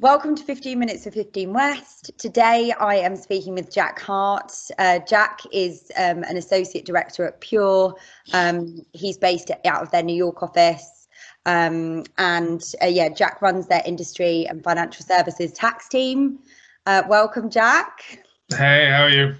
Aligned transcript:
Welcome 0.00 0.34
to 0.34 0.42
15 0.42 0.76
Minutes 0.76 1.06
of 1.06 1.14
15 1.14 1.52
West. 1.52 2.10
Today 2.18 2.72
I 2.80 2.96
am 2.96 3.14
speaking 3.14 3.54
with 3.54 3.72
Jack 3.72 4.00
Hart. 4.00 4.52
Uh, 4.76 4.98
Jack 4.98 5.38
is 5.52 5.88
um, 5.96 6.24
an 6.24 6.36
associate 6.36 6.84
director 6.84 7.24
at 7.24 7.40
Pure. 7.40 7.94
Um, 8.32 8.84
he's 8.92 9.16
based 9.16 9.52
out 9.64 9.82
of 9.82 9.92
their 9.92 10.02
New 10.02 10.16
York 10.16 10.42
office. 10.42 11.06
Um, 11.46 12.02
and 12.18 12.60
uh, 12.82 12.86
yeah, 12.86 13.08
Jack 13.08 13.40
runs 13.40 13.68
their 13.68 13.82
industry 13.86 14.46
and 14.48 14.64
financial 14.64 15.06
services 15.06 15.52
tax 15.52 15.88
team. 15.88 16.40
Uh, 16.86 17.04
welcome, 17.08 17.48
Jack. 17.48 18.18
Hey, 18.48 18.90
how 18.90 19.04
are 19.04 19.10
you? 19.10 19.36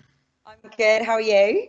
I'm 0.47 0.71
good. 0.77 1.03
How 1.03 1.15
are 1.15 1.21
you? 1.21 1.67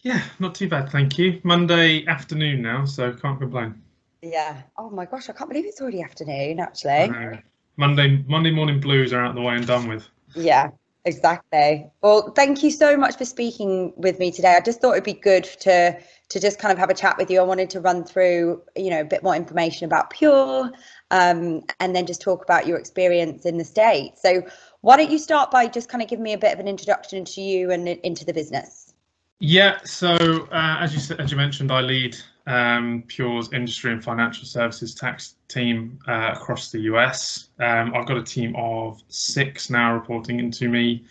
Yeah, 0.00 0.20
not 0.40 0.56
too 0.56 0.68
bad, 0.68 0.90
thank 0.90 1.16
you. 1.16 1.40
Monday 1.44 2.04
afternoon 2.08 2.60
now, 2.60 2.86
so 2.86 3.12
can't 3.12 3.38
complain. 3.38 3.80
Yeah. 4.20 4.62
Oh 4.76 4.90
my 4.90 5.04
gosh, 5.04 5.28
I 5.28 5.32
can't 5.32 5.48
believe 5.48 5.66
it's 5.66 5.80
already 5.80 6.02
afternoon, 6.02 6.58
actually. 6.58 7.40
Monday 7.76 8.24
Monday 8.26 8.50
morning 8.50 8.80
blues 8.80 9.12
are 9.12 9.22
out 9.22 9.30
of 9.30 9.36
the 9.36 9.42
way 9.42 9.54
and 9.54 9.66
done 9.66 9.88
with. 9.88 10.08
Yeah, 10.34 10.70
exactly. 11.04 11.86
Well, 12.02 12.32
thank 12.32 12.62
you 12.62 12.70
so 12.70 12.96
much 12.96 13.16
for 13.16 13.24
speaking 13.24 13.92
with 13.96 14.18
me 14.18 14.30
today. 14.30 14.54
I 14.56 14.60
just 14.60 14.80
thought 14.80 14.92
it'd 14.92 15.04
be 15.04 15.12
good 15.12 15.44
to 15.60 15.98
to 16.28 16.40
just 16.40 16.58
kind 16.58 16.72
of 16.72 16.78
have 16.78 16.90
a 16.90 16.94
chat 16.94 17.16
with 17.18 17.30
you. 17.30 17.40
I 17.40 17.44
wanted 17.44 17.70
to 17.70 17.80
run 17.80 18.04
through, 18.04 18.62
you 18.74 18.90
know, 18.90 19.00
a 19.00 19.04
bit 19.04 19.22
more 19.22 19.36
information 19.36 19.84
about 19.84 20.10
Pure, 20.10 20.72
um, 21.10 21.62
and 21.78 21.94
then 21.94 22.06
just 22.06 22.20
talk 22.20 22.42
about 22.42 22.66
your 22.66 22.78
experience 22.78 23.46
in 23.46 23.58
the 23.58 23.64
state. 23.64 24.12
So, 24.18 24.42
why 24.80 24.96
don't 24.96 25.10
you 25.10 25.18
start 25.18 25.50
by 25.50 25.68
just 25.68 25.88
kind 25.88 26.02
of 26.02 26.08
giving 26.08 26.24
me 26.24 26.32
a 26.32 26.38
bit 26.38 26.52
of 26.52 26.60
an 26.60 26.68
introduction 26.68 27.24
to 27.24 27.40
you 27.40 27.70
and 27.70 27.88
into 27.88 28.24
the 28.24 28.32
business? 28.32 28.85
Yeah. 29.38 29.78
So, 29.84 30.14
uh, 30.50 30.78
as 30.80 30.94
you 30.94 31.16
as 31.16 31.30
you 31.30 31.36
mentioned, 31.36 31.70
I 31.70 31.80
lead 31.80 32.16
um, 32.46 33.04
Pure's 33.06 33.52
industry 33.52 33.92
and 33.92 34.02
financial 34.02 34.44
services 34.46 34.94
tax 34.94 35.34
team 35.48 35.98
uh, 36.08 36.32
across 36.34 36.70
the 36.70 36.80
US. 36.92 37.48
Um, 37.58 37.94
I've 37.94 38.06
got 38.06 38.16
a 38.16 38.22
team 38.22 38.54
of 38.56 39.02
six 39.08 39.68
now 39.68 39.92
reporting 39.94 40.38
into 40.38 40.68
me. 40.68 41.04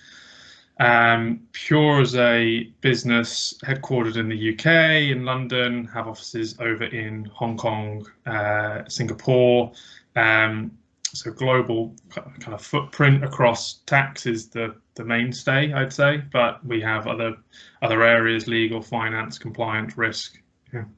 Um, 0.79 1.41
Pure 1.53 2.01
is 2.01 2.15
a 2.15 2.63
business 2.81 3.53
headquartered 3.63 4.17
in 4.17 4.27
the 4.27 4.53
UK, 4.53 5.11
in 5.15 5.23
London, 5.23 5.85
have 5.85 6.07
offices 6.07 6.59
over 6.59 6.83
in 6.83 7.25
Hong 7.25 7.55
Kong, 7.55 8.05
uh, 8.25 8.83
Singapore. 8.89 9.71
Um, 10.17 10.71
so 11.15 11.31
global 11.31 11.95
kind 12.09 12.53
of 12.53 12.61
footprint 12.61 13.23
across 13.23 13.75
tax 13.85 14.25
is 14.25 14.49
the 14.49 14.75
the 14.95 15.03
mainstay, 15.03 15.73
I'd 15.73 15.93
say. 15.93 16.21
But 16.31 16.65
we 16.65 16.81
have 16.81 17.07
other 17.07 17.35
other 17.81 18.03
areas: 18.03 18.47
legal, 18.47 18.81
finance, 18.81 19.37
compliance, 19.37 19.97
risk, 19.97 20.41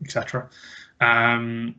etc. 0.03 0.49
Um, 0.99 1.75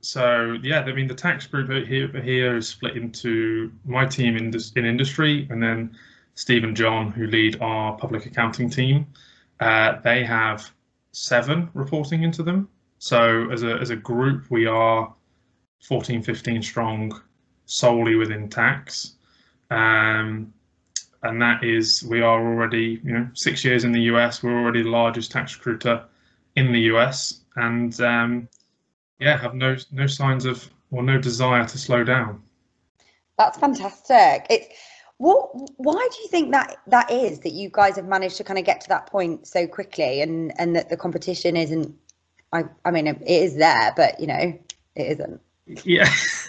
so 0.00 0.58
yeah, 0.62 0.80
I 0.80 0.92
mean 0.92 1.08
the 1.08 1.14
tax 1.14 1.46
group 1.46 1.68
here 1.86 2.08
here 2.08 2.56
is 2.56 2.68
split 2.68 2.96
into 2.96 3.72
my 3.84 4.06
team 4.06 4.36
in 4.36 4.52
in 4.76 4.84
industry, 4.84 5.46
and 5.50 5.62
then 5.62 5.96
Steve 6.34 6.64
and 6.64 6.76
John, 6.76 7.10
who 7.10 7.26
lead 7.26 7.60
our 7.60 7.96
public 7.96 8.26
accounting 8.26 8.68
team. 8.68 9.06
Uh, 9.60 10.00
they 10.02 10.24
have 10.24 10.70
seven 11.12 11.70
reporting 11.74 12.22
into 12.22 12.42
them. 12.42 12.68
So 12.98 13.50
as 13.50 13.62
a 13.62 13.74
as 13.76 13.90
a 13.90 13.96
group, 13.96 14.50
we 14.50 14.66
are 14.66 15.14
14, 15.84 16.22
15 16.22 16.62
strong 16.62 17.20
solely 17.66 18.14
within 18.14 18.48
tax. 18.48 19.14
Um, 19.70 20.52
and 21.22 21.40
that 21.40 21.64
is 21.64 22.04
we 22.04 22.20
are 22.20 22.38
already 22.38 23.00
you 23.02 23.12
know 23.12 23.28
six 23.34 23.64
years 23.64 23.84
in 23.84 23.92
the 23.92 24.02
US. 24.02 24.42
We're 24.42 24.58
already 24.58 24.82
the 24.82 24.90
largest 24.90 25.32
tax 25.32 25.56
recruiter 25.56 26.04
in 26.56 26.72
the 26.72 26.80
US, 26.92 27.40
and 27.56 27.98
um, 28.00 28.48
yeah, 29.18 29.36
have 29.38 29.54
no 29.54 29.76
no 29.90 30.06
signs 30.06 30.44
of 30.44 30.68
or 30.90 31.02
no 31.02 31.18
desire 31.18 31.66
to 31.66 31.78
slow 31.78 32.04
down. 32.04 32.42
That's 33.38 33.58
fantastic. 33.58 34.46
It's 34.50 34.68
what 35.16 35.50
why 35.76 36.08
do 36.12 36.22
you 36.22 36.28
think 36.28 36.52
that 36.52 36.76
that 36.88 37.10
is 37.10 37.40
that 37.40 37.52
you 37.52 37.70
guys 37.72 37.96
have 37.96 38.06
managed 38.06 38.36
to 38.36 38.44
kind 38.44 38.58
of 38.58 38.64
get 38.64 38.80
to 38.82 38.88
that 38.88 39.06
point 39.06 39.46
so 39.46 39.66
quickly 39.66 40.20
and 40.20 40.52
and 40.58 40.76
that 40.76 40.88
the 40.90 40.96
competition 40.96 41.56
isn't 41.56 41.94
I 42.52 42.64
I 42.84 42.90
mean 42.90 43.06
it 43.06 43.22
is 43.26 43.56
there 43.56 43.92
but 43.96 44.20
you 44.20 44.26
know 44.26 44.58
it 44.96 45.06
isn't. 45.12 45.40
Yeah. 45.66 46.08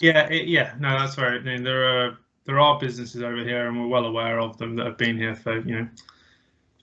yeah, 0.00 0.26
it, 0.28 0.48
yeah. 0.48 0.74
No, 0.78 0.98
that's 0.98 1.18
right. 1.18 1.34
I 1.34 1.40
mean, 1.40 1.62
there 1.62 1.84
are 1.84 2.18
there 2.46 2.60
are 2.60 2.78
businesses 2.78 3.22
over 3.22 3.42
here 3.42 3.68
and 3.68 3.80
we're 3.80 3.88
well 3.88 4.04
aware 4.04 4.38
of 4.38 4.58
them 4.58 4.76
that 4.76 4.86
have 4.86 4.98
been 4.98 5.16
here 5.16 5.34
for, 5.34 5.58
you 5.60 5.80
know, 5.80 5.88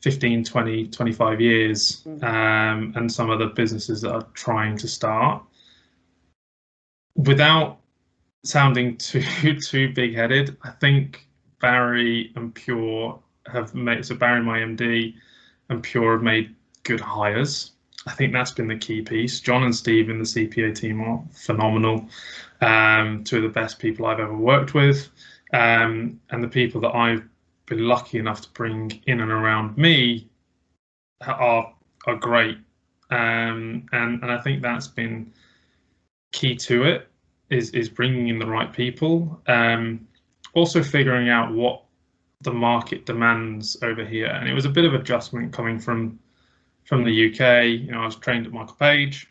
15, 0.01 0.43
20, 0.43 0.87
25 0.87 1.41
years, 1.41 2.03
mm. 2.03 2.23
um, 2.23 2.91
and 2.95 3.11
some 3.11 3.29
other 3.29 3.47
businesses 3.47 4.01
that 4.01 4.11
are 4.11 4.27
trying 4.33 4.75
to 4.77 4.87
start. 4.87 5.43
Without 7.15 7.79
sounding 8.43 8.97
too 8.97 9.59
too 9.59 9.93
big 9.93 10.15
headed, 10.15 10.57
I 10.63 10.71
think 10.71 11.27
Barry 11.59 12.31
and 12.35 12.53
Pure 12.53 13.19
have 13.51 13.75
made 13.75 14.05
so 14.05 14.15
Barry, 14.15 14.41
my 14.41 14.59
MD, 14.59 15.13
and 15.69 15.83
Pure 15.83 16.13
have 16.13 16.23
made 16.23 16.55
good 16.83 16.99
hires. 16.99 17.71
I 18.07 18.13
think 18.13 18.33
that's 18.33 18.51
been 18.51 18.67
the 18.67 18.77
key 18.77 19.01
piece. 19.01 19.39
John 19.39 19.63
and 19.63 19.75
Steve 19.75 20.09
in 20.09 20.17
the 20.17 20.25
CPA 20.25 20.75
team 20.75 21.01
are 21.01 21.21
phenomenal. 21.31 22.07
Um, 22.61 23.23
two 23.23 23.37
of 23.37 23.43
the 23.43 23.49
best 23.49 23.79
people 23.79 24.05
I've 24.05 24.19
ever 24.19 24.35
worked 24.35 24.73
with, 24.73 25.09
um, 25.53 26.19
and 26.29 26.43
the 26.43 26.47
people 26.47 26.81
that 26.81 26.95
I've 26.95 27.23
been 27.67 27.87
lucky 27.87 28.17
enough 28.17 28.41
to 28.41 28.49
bring 28.51 29.01
in 29.05 29.19
and 29.19 29.31
around 29.31 29.77
me 29.77 30.29
are 31.25 31.73
are 32.07 32.15
great, 32.15 32.57
um, 33.11 33.85
and 33.91 34.21
and 34.21 34.31
I 34.31 34.39
think 34.41 34.61
that's 34.61 34.87
been 34.87 35.31
key 36.31 36.55
to 36.55 36.83
it 36.83 37.07
is 37.49 37.69
is 37.71 37.89
bringing 37.89 38.29
in 38.29 38.39
the 38.39 38.47
right 38.47 38.71
people. 38.73 39.41
Um, 39.47 40.07
also 40.53 40.81
figuring 40.83 41.29
out 41.29 41.53
what 41.53 41.83
the 42.41 42.51
market 42.51 43.05
demands 43.05 43.77
over 43.83 44.03
here, 44.03 44.27
and 44.27 44.49
it 44.49 44.53
was 44.53 44.65
a 44.65 44.69
bit 44.69 44.85
of 44.85 44.93
adjustment 44.93 45.53
coming 45.53 45.79
from 45.79 46.19
from 46.85 47.03
the 47.03 47.29
UK. 47.29 47.65
You 47.65 47.91
know, 47.91 48.01
I 48.01 48.05
was 48.05 48.15
trained 48.15 48.45
at 48.45 48.51
Michael 48.51 48.75
Page 48.75 49.27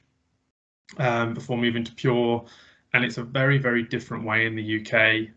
um, 0.98 1.34
before 1.34 1.56
moving 1.56 1.84
to 1.84 1.92
Pure, 1.92 2.46
and 2.94 3.04
it's 3.04 3.18
a 3.18 3.24
very 3.24 3.58
very 3.58 3.82
different 3.82 4.24
way 4.24 4.46
in 4.46 4.56
the 4.56 4.80
UK 4.80 5.30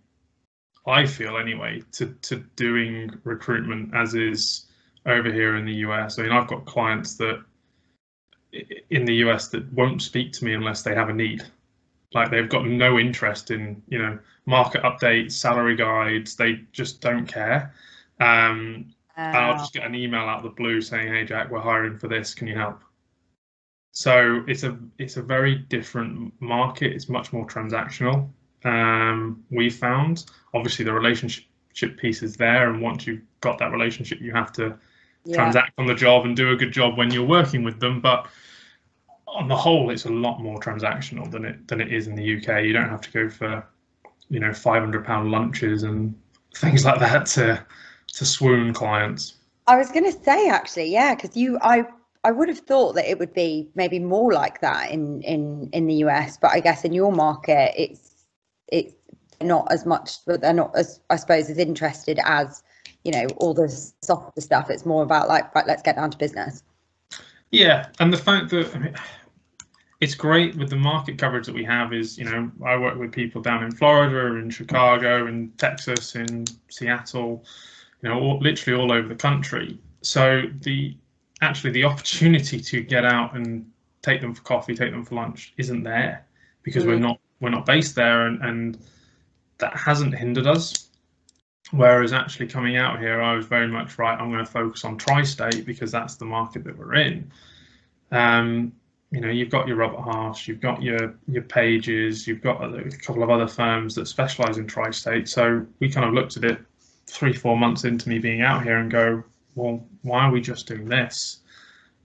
I 0.85 1.05
feel 1.05 1.37
anyway, 1.37 1.81
to, 1.93 2.07
to 2.23 2.37
doing 2.55 3.11
recruitment 3.23 3.93
as 3.95 4.15
is 4.15 4.65
over 5.05 5.31
here 5.31 5.55
in 5.55 5.65
the 5.65 5.75
US. 5.87 6.19
I 6.19 6.23
mean, 6.23 6.31
I've 6.31 6.47
got 6.47 6.65
clients 6.65 7.15
that 7.15 7.43
in 8.89 9.05
the 9.05 9.15
US 9.25 9.47
that 9.49 9.71
won't 9.73 10.01
speak 10.01 10.33
to 10.33 10.45
me 10.45 10.53
unless 10.53 10.83
they 10.83 10.93
have 10.93 11.09
a 11.09 11.13
need. 11.13 11.43
Like 12.13 12.29
they've 12.29 12.49
got 12.49 12.65
no 12.65 12.99
interest 12.99 13.49
in, 13.49 13.81
you 13.87 13.97
know, 13.97 14.19
market 14.45 14.83
updates, 14.83 15.31
salary 15.31 15.75
guides. 15.75 16.35
They 16.35 16.61
just 16.71 17.01
don't 17.01 17.25
care. 17.25 17.73
Um, 18.19 18.93
and 19.15 19.37
I'll 19.37 19.57
just 19.57 19.73
get 19.73 19.85
an 19.85 19.95
email 19.95 20.21
out 20.21 20.37
of 20.37 20.43
the 20.43 20.49
blue 20.49 20.81
saying, 20.81 21.13
"Hey 21.13 21.25
Jack, 21.25 21.51
we're 21.51 21.59
hiring 21.59 21.97
for 21.97 22.07
this. 22.07 22.33
Can 22.33 22.47
you 22.47 22.55
help?" 22.55 22.81
So 23.91 24.43
it's 24.47 24.63
a 24.63 24.77
it's 24.97 25.17
a 25.17 25.21
very 25.21 25.55
different 25.55 26.33
market. 26.39 26.93
It's 26.93 27.09
much 27.09 27.31
more 27.31 27.45
transactional 27.45 28.29
um, 28.65 29.43
we 29.51 29.69
found. 29.69 30.25
Obviously, 30.53 30.85
the 30.85 30.93
relationship 30.93 31.45
piece 31.97 32.23
is 32.23 32.35
there, 32.35 32.69
and 32.69 32.81
once 32.81 33.05
you've 33.05 33.21
got 33.41 33.57
that 33.59 33.71
relationship, 33.71 34.19
you 34.19 34.31
have 34.31 34.51
to 34.53 34.77
yeah. 35.25 35.35
transact 35.35 35.73
on 35.77 35.85
the 35.85 35.95
job 35.95 36.25
and 36.25 36.35
do 36.35 36.51
a 36.51 36.55
good 36.55 36.71
job 36.71 36.97
when 36.97 37.11
you're 37.11 37.25
working 37.25 37.63
with 37.63 37.79
them. 37.79 38.01
But 38.01 38.27
on 39.27 39.47
the 39.47 39.55
whole, 39.55 39.89
it's 39.89 40.05
a 40.05 40.11
lot 40.11 40.39
more 40.39 40.59
transactional 40.59 41.29
than 41.29 41.45
it 41.45 41.67
than 41.67 41.81
it 41.81 41.93
is 41.93 42.07
in 42.07 42.15
the 42.15 42.37
UK. 42.37 42.63
You 42.63 42.73
don't 42.73 42.89
have 42.89 43.01
to 43.01 43.11
go 43.11 43.29
for 43.29 43.65
you 44.29 44.39
know 44.39 44.53
500 44.53 45.05
pound 45.05 45.31
lunches 45.31 45.83
and 45.83 46.15
things 46.55 46.85
like 46.85 46.99
that 46.99 47.25
to 47.27 47.63
to 48.13 48.25
swoon 48.25 48.73
clients. 48.73 49.35
I 49.67 49.77
was 49.77 49.91
going 49.91 50.05
to 50.05 50.23
say 50.23 50.49
actually, 50.49 50.91
yeah, 50.91 51.15
because 51.15 51.35
you, 51.35 51.57
I, 51.61 51.85
I 52.23 52.31
would 52.31 52.49
have 52.49 52.59
thought 52.59 52.93
that 52.93 53.09
it 53.09 53.19
would 53.19 53.33
be 53.33 53.69
maybe 53.75 53.99
more 53.99 54.33
like 54.33 54.61
that 54.61 54.91
in 54.91 55.21
in 55.23 55.69
in 55.73 55.87
the 55.87 55.95
US, 56.05 56.37
but 56.37 56.51
I 56.51 56.59
guess 56.59 56.85
in 56.85 56.93
your 56.93 57.11
market, 57.11 57.73
it's 57.75 58.25
it's 58.67 58.93
not 59.41 59.67
as 59.71 59.85
much, 59.85 60.25
but 60.25 60.41
they're 60.41 60.53
not 60.53 60.75
as, 60.75 60.99
I 61.09 61.17
suppose, 61.17 61.49
as 61.49 61.57
interested 61.57 62.19
as, 62.23 62.63
you 63.03 63.11
know, 63.11 63.27
all 63.37 63.53
the 63.53 63.67
softer 64.01 64.41
stuff. 64.41 64.69
It's 64.69 64.85
more 64.85 65.03
about 65.03 65.27
like, 65.27 65.53
right, 65.53 65.67
let's 65.67 65.81
get 65.81 65.95
down 65.95 66.11
to 66.11 66.17
business. 66.17 66.63
Yeah, 67.51 67.87
and 67.99 68.11
the 68.11 68.17
fact 68.17 68.49
that 68.51 68.73
I 68.73 68.79
mean, 68.79 68.95
it's 69.99 70.15
great 70.15 70.55
with 70.55 70.69
the 70.69 70.75
market 70.75 71.17
coverage 71.17 71.45
that 71.45 71.55
we 71.55 71.63
have. 71.63 71.93
Is 71.93 72.17
you 72.17 72.25
know, 72.25 72.51
I 72.65 72.77
work 72.77 72.97
with 72.97 73.11
people 73.11 73.41
down 73.41 73.63
in 73.63 73.71
Florida, 73.71 74.35
in 74.37 74.49
Chicago, 74.49 75.27
in 75.27 75.51
Texas, 75.57 76.15
in 76.15 76.45
Seattle, 76.69 77.45
you 78.03 78.09
know, 78.09 78.19
all, 78.19 78.39
literally 78.39 78.79
all 78.79 78.91
over 78.91 79.07
the 79.07 79.15
country. 79.15 79.79
So 80.01 80.43
the 80.61 80.95
actually 81.41 81.71
the 81.71 81.85
opportunity 81.85 82.59
to 82.59 82.81
get 82.81 83.05
out 83.05 83.35
and 83.35 83.65
take 84.01 84.21
them 84.21 84.33
for 84.33 84.41
coffee, 84.43 84.75
take 84.75 84.91
them 84.91 85.03
for 85.03 85.15
lunch, 85.15 85.53
isn't 85.57 85.83
there 85.83 86.25
because 86.63 86.83
mm. 86.83 86.87
we're 86.87 86.99
not 86.99 87.19
we're 87.39 87.49
not 87.49 87.65
based 87.65 87.95
there, 87.95 88.27
and, 88.27 88.41
and 88.41 88.77
that 89.57 89.75
hasn't 89.75 90.15
hindered 90.15 90.47
us. 90.47 90.89
Whereas 91.71 92.13
actually 92.13 92.47
coming 92.47 92.77
out 92.77 92.99
here, 92.99 93.21
I 93.21 93.35
was 93.35 93.45
very 93.45 93.67
much 93.67 93.97
right. 93.97 94.19
I'm 94.19 94.31
going 94.31 94.45
to 94.45 94.51
focus 94.51 94.85
on 94.85 94.97
tri-state 94.97 95.65
because 95.65 95.91
that's 95.91 96.15
the 96.15 96.25
market 96.25 96.63
that 96.65 96.77
we're 96.77 96.93
in. 96.95 97.31
Um, 98.11 98.71
you 99.11 99.21
know, 99.21 99.29
you've 99.29 99.49
got 99.49 99.67
your 99.67 99.77
Robert 99.77 100.01
Half, 100.01 100.47
you've 100.47 100.61
got 100.61 100.81
your 100.81 101.15
your 101.27 101.43
Pages, 101.43 102.27
you've 102.27 102.41
got 102.41 102.63
a 102.63 102.89
couple 103.05 103.23
of 103.23 103.29
other 103.29 103.47
firms 103.47 103.95
that 103.95 104.07
specialise 104.07 104.57
in 104.57 104.67
tri-state. 104.67 105.27
So 105.27 105.65
we 105.79 105.89
kind 105.89 106.07
of 106.07 106.13
looked 106.13 106.37
at 106.37 106.43
it 106.43 106.59
three, 107.13 107.33
four 107.33 107.55
months 107.55 107.83
into 107.83 108.09
me 108.09 108.17
being 108.17 108.41
out 108.41 108.63
here 108.63 108.77
and 108.77 108.89
go, 108.89 109.23
well, 109.55 109.85
why 110.01 110.25
are 110.25 110.31
we 110.31 110.41
just 110.41 110.67
doing 110.67 110.89
this? 110.89 111.39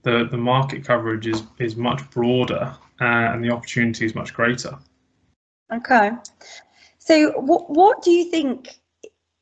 The 0.03 0.27
the 0.29 0.37
market 0.37 0.85
coverage 0.85 1.27
is 1.27 1.43
is 1.57 1.75
much 1.75 2.09
broader 2.11 2.75
uh, 3.01 3.03
and 3.03 3.43
the 3.43 3.49
opportunity 3.49 4.05
is 4.05 4.15
much 4.15 4.33
greater. 4.33 4.77
Okay. 5.73 6.11
So 6.99 7.31
what 7.39 7.69
what 7.69 8.03
do 8.03 8.11
you 8.11 8.29
think 8.29 8.79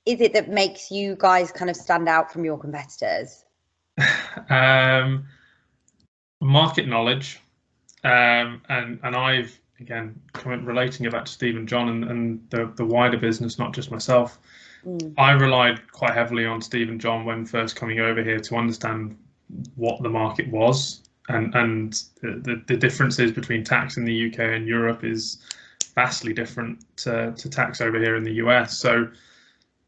is 0.05 0.21
it 0.21 0.33
that 0.33 0.49
makes 0.49 0.89
you 0.89 1.15
guys 1.19 1.51
kind 1.51 1.69
of 1.69 1.75
stand 1.75 2.07
out 2.07 2.31
from 2.31 2.45
your 2.45 2.57
competitors? 2.57 3.43
um, 4.49 5.25
market 6.41 6.87
knowledge, 6.87 7.39
um, 8.03 8.61
and 8.69 8.99
and 9.03 9.15
I've 9.15 9.59
again 9.79 10.19
relating 10.45 11.05
it 11.05 11.11
back 11.11 11.25
to 11.25 11.31
Steve 11.31 11.55
and 11.55 11.67
John 11.67 11.89
and, 11.89 12.03
and 12.05 12.49
the 12.49 12.71
the 12.77 12.85
wider 12.85 13.17
business, 13.17 13.59
not 13.59 13.73
just 13.73 13.91
myself. 13.91 14.39
Mm. 14.85 15.13
I 15.17 15.31
relied 15.31 15.91
quite 15.91 16.13
heavily 16.13 16.45
on 16.45 16.61
Steve 16.61 16.89
and 16.89 16.99
John 16.99 17.25
when 17.25 17.45
first 17.45 17.75
coming 17.75 17.99
over 17.99 18.23
here 18.23 18.39
to 18.39 18.55
understand 18.55 19.17
what 19.75 20.01
the 20.03 20.09
market 20.09 20.47
was 20.49 21.01
and 21.29 21.53
and 21.55 22.03
the, 22.21 22.61
the 22.67 22.77
differences 22.77 23.31
between 23.31 23.63
tax 23.63 23.97
in 23.97 24.05
the 24.05 24.31
UK 24.31 24.39
and 24.39 24.67
Europe 24.67 25.03
is 25.03 25.39
vastly 25.95 26.33
different 26.33 26.85
to, 26.97 27.33
to 27.35 27.49
tax 27.49 27.81
over 27.81 27.99
here 27.99 28.15
in 28.15 28.23
the 28.23 28.33
US. 28.33 28.77
So 28.77 29.07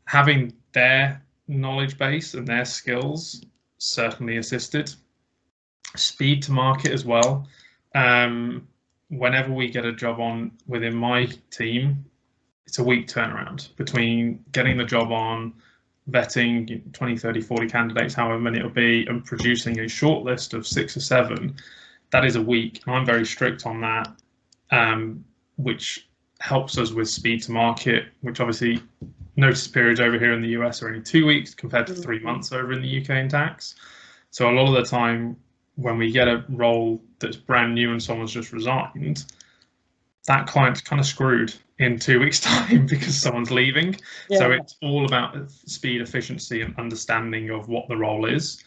having 0.06 0.54
their 0.74 1.22
knowledge 1.48 1.98
base 1.98 2.34
and 2.34 2.48
their 2.48 2.66
skills 2.66 3.44
certainly 3.78 4.38
assisted. 4.38 4.94
Speed 5.96 6.44
to 6.44 6.52
market 6.52 6.92
as 6.92 7.06
well. 7.06 7.48
Um, 7.96 8.68
whenever 9.10 9.52
we 9.52 9.70
get 9.70 9.86
a 9.86 9.94
job 9.94 10.20
on 10.20 10.52
within 10.68 10.96
my 10.96 11.28
team, 11.50 12.06
it's 12.70 12.78
a 12.78 12.84
week 12.84 13.08
turnaround 13.08 13.76
between 13.78 14.46
getting 14.52 14.78
the 14.78 14.86
job 14.86 15.12
on, 15.12 15.52
vetting 16.12 16.94
20, 16.94 17.18
30, 17.18 17.42
40 17.42 17.68
candidates, 17.68 18.14
however 18.14 18.40
many 18.40 18.60
it'll 18.60 18.70
be, 18.70 19.08
and 19.08 19.26
producing 19.26 19.80
a 19.80 19.88
short 19.88 20.24
list 20.24 20.54
of 20.54 20.68
six 20.68 20.96
or 20.96 21.00
seven. 21.00 21.56
That 22.12 22.26
is 22.26 22.36
a 22.36 22.42
week. 22.42 22.82
I'm 22.86 23.08
very 23.08 23.26
strict 23.26 23.66
on 23.66 23.82
that, 23.82 24.12
um, 24.70 25.26
which 25.58 26.08
helps 26.42 26.78
us 26.78 26.92
with 26.92 27.10
speed 27.10 27.42
to 27.44 27.52
market, 27.52 28.06
which 28.22 28.40
obviously 28.40 28.84
notice 29.36 29.68
periods 29.68 30.00
over 30.00 30.20
here 30.20 30.34
in 30.34 30.42
the 30.42 30.50
US 30.50 30.84
are 30.84 30.90
only 30.90 31.02
two 31.02 31.26
weeks 31.26 31.56
compared 31.56 31.88
to 31.88 31.96
three 31.96 32.20
months 32.20 32.52
over 32.52 32.72
in 32.72 32.84
the 32.84 33.02
UK 33.02 33.10
in 33.18 33.30
tax. 33.30 33.74
So 34.30 34.48
a 34.48 34.54
lot 34.54 34.68
of 34.68 34.76
the 34.76 34.88
time 34.88 35.38
when 35.76 35.98
we 35.98 36.12
get 36.12 36.28
a 36.28 36.46
role 36.50 37.02
that's 37.18 37.36
brand 37.36 37.74
new 37.74 37.92
and 37.92 38.02
someone's 38.02 38.32
just 38.32 38.54
resigned, 38.54 39.26
that 40.28 40.48
client's 40.48 40.82
kind 40.82 41.00
of 41.00 41.06
screwed 41.06 41.54
in 41.80 41.98
two 41.98 42.20
weeks' 42.20 42.40
time 42.42 42.86
because 42.86 43.18
someone's 43.18 43.52
leaving. 43.52 43.96
Yeah. 44.30 44.40
So 44.40 44.52
it's 44.52 44.76
all 44.82 45.06
about 45.06 45.50
speed, 45.50 46.02
efficiency, 46.02 46.62
and 46.62 46.78
understanding 46.78 47.50
of 47.50 47.68
what 47.68 47.88
the 47.88 47.98
role 47.98 48.26
is. 48.26 48.64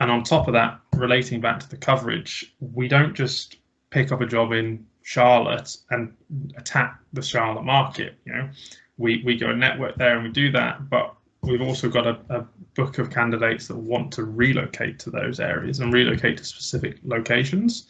And 0.00 0.10
on 0.10 0.24
top 0.24 0.48
of 0.48 0.54
that, 0.54 0.80
relating 0.94 1.40
back 1.40 1.60
to 1.60 1.68
the 1.68 1.76
coverage, 1.76 2.54
we 2.60 2.88
don't 2.88 3.14
just 3.14 3.56
pick 3.90 4.10
up 4.10 4.20
a 4.20 4.26
job 4.26 4.52
in 4.52 4.86
Charlotte 5.02 5.76
and 5.90 6.14
attack 6.56 6.98
the 7.12 7.22
Charlotte 7.22 7.62
market. 7.64 8.14
You 8.24 8.32
know, 8.32 8.50
we 8.96 9.22
we 9.24 9.36
go 9.36 9.50
a 9.50 9.56
network 9.56 9.96
there 9.96 10.16
and 10.16 10.24
we 10.24 10.30
do 10.30 10.50
that, 10.52 10.88
but 10.88 11.14
we've 11.42 11.62
also 11.62 11.88
got 11.88 12.06
a, 12.06 12.18
a 12.30 12.46
book 12.74 12.98
of 12.98 13.10
candidates 13.10 13.68
that 13.68 13.76
want 13.76 14.12
to 14.12 14.24
relocate 14.24 14.98
to 15.00 15.10
those 15.10 15.40
areas 15.40 15.80
and 15.80 15.92
relocate 15.92 16.38
to 16.38 16.44
specific 16.44 16.98
locations. 17.04 17.88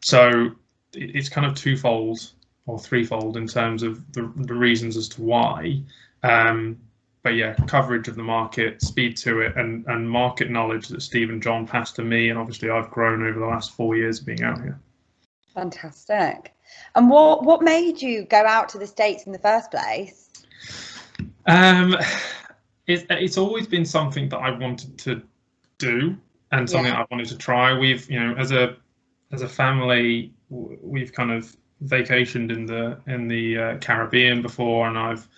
So 0.00 0.50
it's 0.92 1.28
kind 1.28 1.46
of 1.46 1.54
twofold 1.54 2.32
or 2.68 2.78
threefold 2.78 3.36
in 3.36 3.48
terms 3.48 3.82
of 3.82 4.12
the, 4.12 4.30
the 4.36 4.54
reasons 4.54 4.96
as 4.96 5.08
to 5.08 5.22
why. 5.22 5.80
Um, 6.22 6.78
but 7.22 7.30
yeah, 7.30 7.54
coverage 7.66 8.06
of 8.08 8.14
the 8.14 8.22
market, 8.22 8.80
speed 8.82 9.16
to 9.18 9.40
it, 9.40 9.56
and, 9.56 9.84
and 9.86 10.08
market 10.08 10.50
knowledge 10.50 10.88
that 10.88 11.02
Steve 11.02 11.30
and 11.30 11.42
John 11.42 11.66
passed 11.66 11.96
to 11.96 12.04
me, 12.04 12.28
and 12.28 12.38
obviously 12.38 12.70
I've 12.70 12.90
grown 12.90 13.26
over 13.26 13.38
the 13.38 13.46
last 13.46 13.72
four 13.72 13.96
years 13.96 14.20
of 14.20 14.26
being 14.26 14.42
out 14.42 14.60
here. 14.60 14.78
Fantastic. 15.54 16.54
And 16.94 17.10
what 17.10 17.42
what 17.42 17.62
made 17.62 18.00
you 18.00 18.24
go 18.24 18.44
out 18.44 18.68
to 18.70 18.78
the 18.78 18.86
states 18.86 19.24
in 19.24 19.32
the 19.32 19.38
first 19.38 19.70
place? 19.70 20.28
Um, 21.46 21.96
it's 22.86 23.04
it's 23.10 23.38
always 23.38 23.66
been 23.66 23.84
something 23.84 24.28
that 24.28 24.38
I 24.38 24.50
wanted 24.50 24.98
to 24.98 25.22
do 25.78 26.16
and 26.52 26.68
something 26.68 26.92
yeah. 26.92 27.00
I 27.00 27.06
wanted 27.10 27.28
to 27.28 27.38
try. 27.38 27.76
We've 27.76 28.08
you 28.10 28.20
know 28.20 28.34
as 28.36 28.52
a 28.52 28.76
as 29.32 29.42
a 29.42 29.48
family 29.48 30.32
we've 30.50 31.12
kind 31.12 31.32
of 31.32 31.56
vacationed 31.84 32.50
in 32.50 32.66
the 32.66 32.98
in 33.06 33.28
the 33.28 33.58
uh, 33.58 33.78
Caribbean 33.78 34.42
before, 34.42 34.88
and 34.88 34.98
I've 34.98 35.28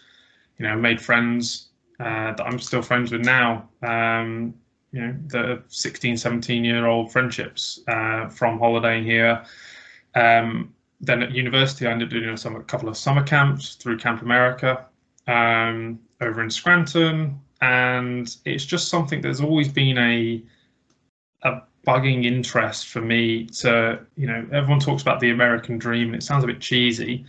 you 0.59 0.67
know 0.67 0.77
made 0.77 1.01
friends 1.01 1.69
uh, 1.99 2.33
that 2.33 2.43
I'm 2.43 2.59
still 2.59 2.83
friends 2.83 3.13
with 3.13 3.25
now. 3.25 3.69
Um, 3.83 4.55
you 4.93 5.01
know 5.01 5.15
the 5.29 5.63
16, 5.69 6.17
17 6.17 6.65
year 6.65 6.87
old 6.87 7.13
friendships 7.13 7.81
uh, 7.89 8.29
from 8.29 8.59
holidaying 8.59 9.05
here. 9.05 9.45
Um, 10.15 10.75
then 11.01 11.23
at 11.23 11.33
university, 11.33 11.87
I 11.87 11.93
ended 11.93 12.09
up 12.09 12.13
doing 12.13 12.37
some, 12.37 12.57
a 12.57 12.63
couple 12.63 12.89
of 12.89 12.97
summer 12.97 13.23
camps 13.23 13.77
through 13.77 13.97
Camp 13.99 14.21
America 14.21 14.85
um, 15.27 15.99
over 16.21 16.43
in 16.43 16.51
Scranton, 16.51 17.41
and 17.63 18.37
it's 18.45 18.67
just 18.67 18.89
something 18.89 19.21
that's 19.21 19.41
always 19.41 19.69
been 19.69 19.97
a 19.99 20.43
a 21.43 21.63
bugging 21.87 22.25
interest 22.25 22.89
for 22.89 23.01
me 23.01 23.47
to 23.47 23.99
you 24.17 24.27
know 24.27 24.47
everyone 24.53 24.81
talks 24.81 25.03
about 25.03 25.21
the 25.21 25.31
American 25.31 25.79
dream 25.79 26.09
and 26.09 26.17
it 26.17 26.23
sounds 26.23 26.45
a 26.45 26.47
bit 26.47 26.61
cheesy, 26.61 27.25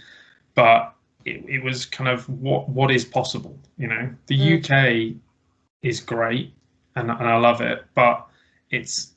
but 0.55 0.93
it, 1.25 1.43
it 1.47 1.63
was 1.63 1.85
kind 1.85 2.09
of 2.09 2.27
what 2.29 2.69
what 2.69 2.91
is 2.91 3.05
possible. 3.05 3.57
You 3.77 3.87
know, 3.87 4.09
the 4.27 4.37
mm. 4.37 5.13
UK 5.13 5.15
is 5.81 5.99
great 5.99 6.53
and, 6.95 7.09
and 7.09 7.27
I 7.27 7.37
love 7.37 7.61
it, 7.61 7.85
but 7.95 8.27
it's 8.69 9.13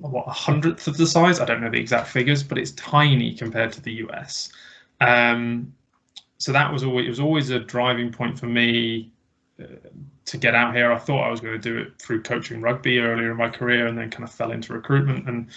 what 0.00 0.26
a 0.26 0.30
hundredth 0.30 0.86
of 0.86 0.96
the 0.96 1.06
size. 1.06 1.40
I 1.40 1.44
don't 1.44 1.60
know 1.60 1.70
the 1.70 1.78
exact 1.78 2.08
figures, 2.08 2.42
but 2.42 2.58
it's 2.58 2.72
tiny 2.72 3.34
compared 3.34 3.72
to 3.72 3.82
the 3.82 3.92
US. 4.06 4.50
Um, 5.00 5.72
so 6.38 6.52
that 6.52 6.72
was 6.72 6.82
always 6.82 7.06
it 7.06 7.10
was 7.10 7.20
always 7.20 7.50
a 7.50 7.60
driving 7.60 8.10
point 8.10 8.38
for 8.38 8.46
me 8.46 9.10
to 10.24 10.36
get 10.38 10.54
out 10.54 10.74
here. 10.74 10.92
I 10.92 10.98
thought 10.98 11.26
I 11.26 11.30
was 11.30 11.40
going 11.40 11.54
to 11.54 11.58
do 11.58 11.78
it 11.78 11.98
through 11.98 12.22
coaching 12.22 12.60
rugby 12.60 12.98
earlier 12.98 13.30
in 13.30 13.36
my 13.36 13.48
career, 13.48 13.86
and 13.86 13.96
then 13.96 14.10
kind 14.10 14.24
of 14.24 14.32
fell 14.32 14.52
into 14.52 14.72
recruitment 14.72 15.28
and 15.28 15.48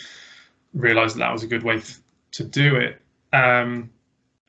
realized 0.73 1.15
that, 1.15 1.19
that 1.19 1.33
was 1.33 1.43
a 1.43 1.47
good 1.47 1.63
way 1.63 1.79
th- 1.79 1.97
to 2.31 2.43
do 2.43 2.75
it. 2.75 3.01
Um, 3.33 3.89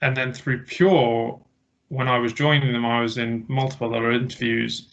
and 0.03 0.17
then 0.17 0.33
through 0.33 0.65
Pure, 0.65 1.41
when 1.89 2.09
I 2.09 2.19
was 2.19 2.33
joining 2.33 2.73
them, 2.73 2.85
I 2.85 3.01
was 3.01 3.19
in 3.19 3.45
multiple 3.49 3.95
other 3.95 4.13
interviews. 4.13 4.89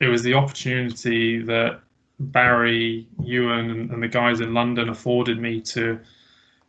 It 0.00 0.08
was 0.08 0.22
the 0.22 0.34
opportunity 0.34 1.42
that 1.42 1.80
Barry, 2.20 3.08
Ewan, 3.22 3.70
and, 3.70 3.90
and 3.90 4.02
the 4.02 4.08
guys 4.08 4.40
in 4.40 4.52
London 4.52 4.90
afforded 4.90 5.38
me 5.38 5.60
to 5.62 5.98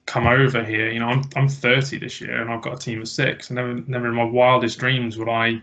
come 0.06 0.28
over 0.28 0.64
here. 0.64 0.90
You 0.90 1.00
know, 1.00 1.08
I'm 1.08 1.24
I'm 1.36 1.50
30 1.50 2.00
this 2.00 2.22
year, 2.22 2.42
and 2.42 2.52
I've 2.52 2.62
got 2.62 2.74
a 2.74 2.78
team 2.78 3.02
of 3.02 3.08
six. 3.08 3.50
And 3.50 3.56
never 3.56 3.74
never 3.88 4.08
in 4.08 4.16
my 4.16 4.24
wildest 4.24 4.80
dreams 4.80 5.18
would 5.18 5.30
I 5.30 5.62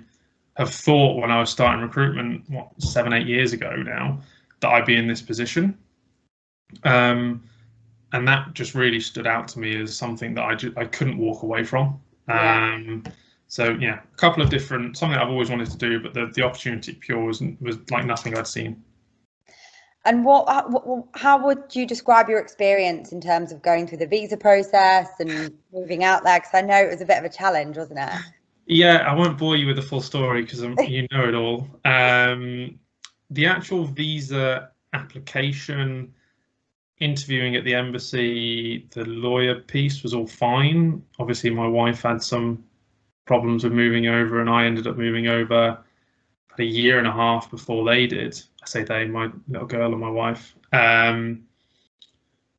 have 0.58 0.74
thought 0.74 1.20
when 1.20 1.30
I 1.30 1.38
was 1.38 1.50
starting 1.50 1.82
recruitment, 1.82 2.48
what 2.50 2.68
seven 2.78 3.12
eight 3.12 3.26
years 3.26 3.52
ago 3.52 3.76
now, 3.76 4.20
that 4.60 4.68
I'd 4.68 4.84
be 4.84 4.96
in 4.96 5.06
this 5.06 5.22
position. 5.22 5.78
Um, 6.84 7.44
and 8.12 8.26
that 8.26 8.54
just 8.54 8.74
really 8.74 9.00
stood 9.00 9.26
out 9.26 9.48
to 9.48 9.60
me 9.60 9.80
as 9.80 9.96
something 9.96 10.34
that 10.34 10.44
I 10.44 10.54
just, 10.54 10.76
I 10.76 10.84
couldn't 10.84 11.18
walk 11.18 11.42
away 11.42 11.62
from. 11.64 12.00
Um, 12.26 13.04
so 13.46 13.70
yeah, 13.80 14.00
a 14.00 14.16
couple 14.16 14.42
of 14.42 14.50
different 14.50 14.96
something 14.96 15.18
I've 15.18 15.30
always 15.30 15.48
wanted 15.48 15.70
to 15.70 15.78
do, 15.78 16.00
but 16.00 16.12
the 16.12 16.30
the 16.34 16.42
opportunity 16.42 16.92
pure 16.94 17.24
was 17.24 17.40
was 17.60 17.78
like 17.90 18.04
nothing 18.04 18.36
I'd 18.36 18.46
seen. 18.46 18.82
And 20.04 20.24
what, 20.24 20.46
how 21.14 21.44
would 21.44 21.64
you 21.72 21.84
describe 21.84 22.30
your 22.30 22.38
experience 22.38 23.12
in 23.12 23.20
terms 23.20 23.52
of 23.52 23.60
going 23.60 23.86
through 23.86 23.98
the 23.98 24.06
visa 24.06 24.38
process 24.38 25.08
and 25.18 25.52
moving 25.70 26.02
out 26.02 26.24
there? 26.24 26.38
Because 26.38 26.54
I 26.54 26.62
know 26.62 26.76
it 26.76 26.88
was 26.90 27.02
a 27.02 27.04
bit 27.04 27.18
of 27.18 27.24
a 27.24 27.28
challenge, 27.28 27.76
wasn't 27.76 27.98
it? 27.98 28.08
Yeah, 28.68 28.98
I 28.98 29.14
won't 29.14 29.38
bore 29.38 29.56
you 29.56 29.66
with 29.66 29.76
the 29.76 29.82
full 29.82 30.02
story 30.02 30.42
because 30.42 30.60
you 30.88 31.08
know 31.10 31.26
it 31.26 31.34
all. 31.34 31.66
Um, 31.86 32.78
the 33.30 33.46
actual 33.46 33.84
visa 33.84 34.70
application, 34.92 36.12
interviewing 37.00 37.56
at 37.56 37.64
the 37.64 37.74
embassy, 37.74 38.86
the 38.90 39.06
lawyer 39.06 39.60
piece 39.60 40.02
was 40.02 40.12
all 40.12 40.26
fine. 40.26 41.02
Obviously, 41.18 41.48
my 41.48 41.66
wife 41.66 42.02
had 42.02 42.22
some 42.22 42.62
problems 43.24 43.64
with 43.64 43.72
moving 43.72 44.06
over, 44.06 44.40
and 44.40 44.50
I 44.50 44.66
ended 44.66 44.86
up 44.86 44.98
moving 44.98 45.28
over 45.28 45.78
a 46.58 46.62
year 46.62 46.98
and 46.98 47.06
a 47.06 47.12
half 47.12 47.50
before 47.50 47.86
they 47.86 48.06
did. 48.06 48.40
I 48.62 48.66
say 48.66 48.82
they, 48.82 49.06
my 49.06 49.30
little 49.48 49.66
girl 49.66 49.92
and 49.92 50.00
my 50.00 50.10
wife. 50.10 50.54
Um, 50.72 51.44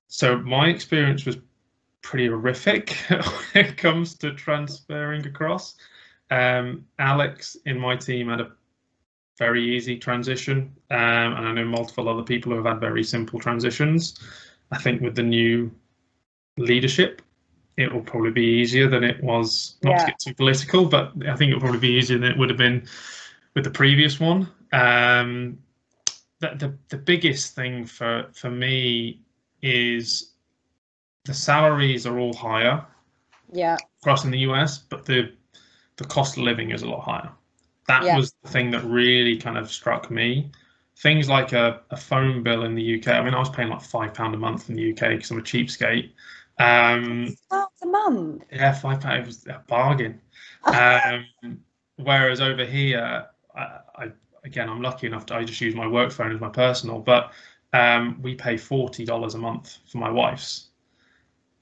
so 0.08 0.40
my 0.40 0.70
experience 0.70 1.26
was 1.26 1.38
pretty 2.02 2.28
horrific 2.28 2.92
when 3.10 3.66
it 3.66 3.78
comes 3.78 4.16
to 4.16 4.34
transferring 4.34 5.28
across. 5.28 5.76
Um, 6.32 6.86
Alex 7.00 7.58
in 7.66 7.80
my 7.80 7.96
team 7.96 8.30
had 8.30 8.42
a 8.42 8.52
very 9.38 9.64
easy 9.76 9.98
transition, 9.98 10.76
um, 10.92 10.98
and 10.98 11.48
I 11.48 11.52
know 11.54 11.66
multiple 11.66 12.10
other 12.10 12.24
people 12.24 12.52
who 12.52 12.58
have 12.58 12.66
had 12.66 12.80
very 12.80 13.04
simple 13.04 13.40
transitions. 13.40 14.20
I 14.72 14.78
think 14.78 15.02
with 15.02 15.16
the 15.16 15.24
new 15.24 15.72
leadership, 16.58 17.22
it 17.78 17.92
will 17.92 18.02
probably 18.02 18.32
be 18.32 18.44
easier 18.46 18.88
than 18.90 19.04
it 19.04 19.24
was. 19.24 19.78
Not 19.84 19.92
Yeah. 19.92 19.98
to 19.98 20.06
get 20.12 20.20
too 20.20 20.34
political, 20.34 20.86
but 20.86 21.14
I 21.28 21.36
think 21.36 21.50
it'll 21.50 21.62
probably 21.62 21.80
be 21.80 21.94
easier 21.94 22.18
than 22.20 22.30
it 22.32 22.38
would 22.38 22.50
have 22.50 22.58
been 22.58 22.86
with 23.56 23.64
the 23.64 23.72
previous 23.72 24.20
one. 24.20 24.50
Um, 24.74 25.58
the, 26.40 26.50
the 26.56 26.78
the 26.90 26.98
biggest 26.98 27.56
thing 27.56 27.86
for 27.86 28.28
for 28.34 28.50
me 28.52 29.22
is 29.62 30.34
the 31.26 31.34
salaries 31.34 32.06
are 32.06 32.18
all 32.20 32.34
higher 32.34 32.86
Yeah. 33.52 33.78
across 34.02 34.26
in 34.26 34.32
the 34.32 34.40
US, 34.40 34.78
but 34.78 35.06
the 35.06 35.34
the 36.00 36.06
cost 36.06 36.38
of 36.38 36.44
living 36.44 36.72
is 36.72 36.82
a 36.82 36.88
lot 36.90 37.02
higher. 37.02 37.30
That 37.88 38.06
Yeah. 38.06 38.18
was 38.18 38.34
the 38.44 38.50
thing 38.50 38.72
that 38.72 38.84
really 38.86 39.38
kind 39.38 39.58
of 39.58 39.70
struck 39.70 40.10
me. 40.10 40.52
Things 40.98 41.30
like 41.30 41.54
a, 41.54 41.82
a 41.92 41.98
phone 41.98 42.42
bill 42.44 42.64
in 42.64 42.74
the 42.76 42.82
UK. 42.82 43.08
I 43.14 43.22
mean, 43.24 43.34
I 43.34 43.40
was 43.40 43.50
paying 43.50 43.70
like 43.70 43.82
five 43.82 44.14
pound 44.14 44.34
a 44.34 44.38
month 44.38 44.70
in 44.70 44.76
the 44.76 44.92
UK 44.92 45.10
because 45.10 45.32
I'm 45.32 45.40
a 45.40 45.42
cheapskate. 45.42 46.12
Um, 46.58 47.36
That's 47.52 47.82
a 47.84 47.86
month. 47.88 48.44
yeah, 48.52 48.74
five 48.74 49.02
pound 49.02 49.26
was 49.26 49.46
a 49.48 49.62
bargain. 49.68 50.22
Um, 50.72 51.60
whereas 51.98 52.42
over 52.42 52.66
here, 52.66 53.28
I, 53.56 53.80
I 53.96 54.12
again, 54.44 54.70
I'm 54.70 54.82
lucky 54.82 55.08
enough 55.08 55.26
to 55.28 55.36
I 55.36 55.44
just 55.44 55.60
use 55.62 55.76
my 55.76 55.88
work 55.88 56.12
phone 56.12 56.34
as 56.34 56.40
my 56.40 56.50
personal, 56.50 57.00
but 57.00 57.32
um, 57.74 58.20
we 58.22 58.36
pay 58.36 58.58
forty 58.58 59.06
dollars 59.06 59.36
a 59.36 59.38
month 59.38 59.78
for 59.92 59.98
my 59.98 60.10
wife's. 60.10 60.70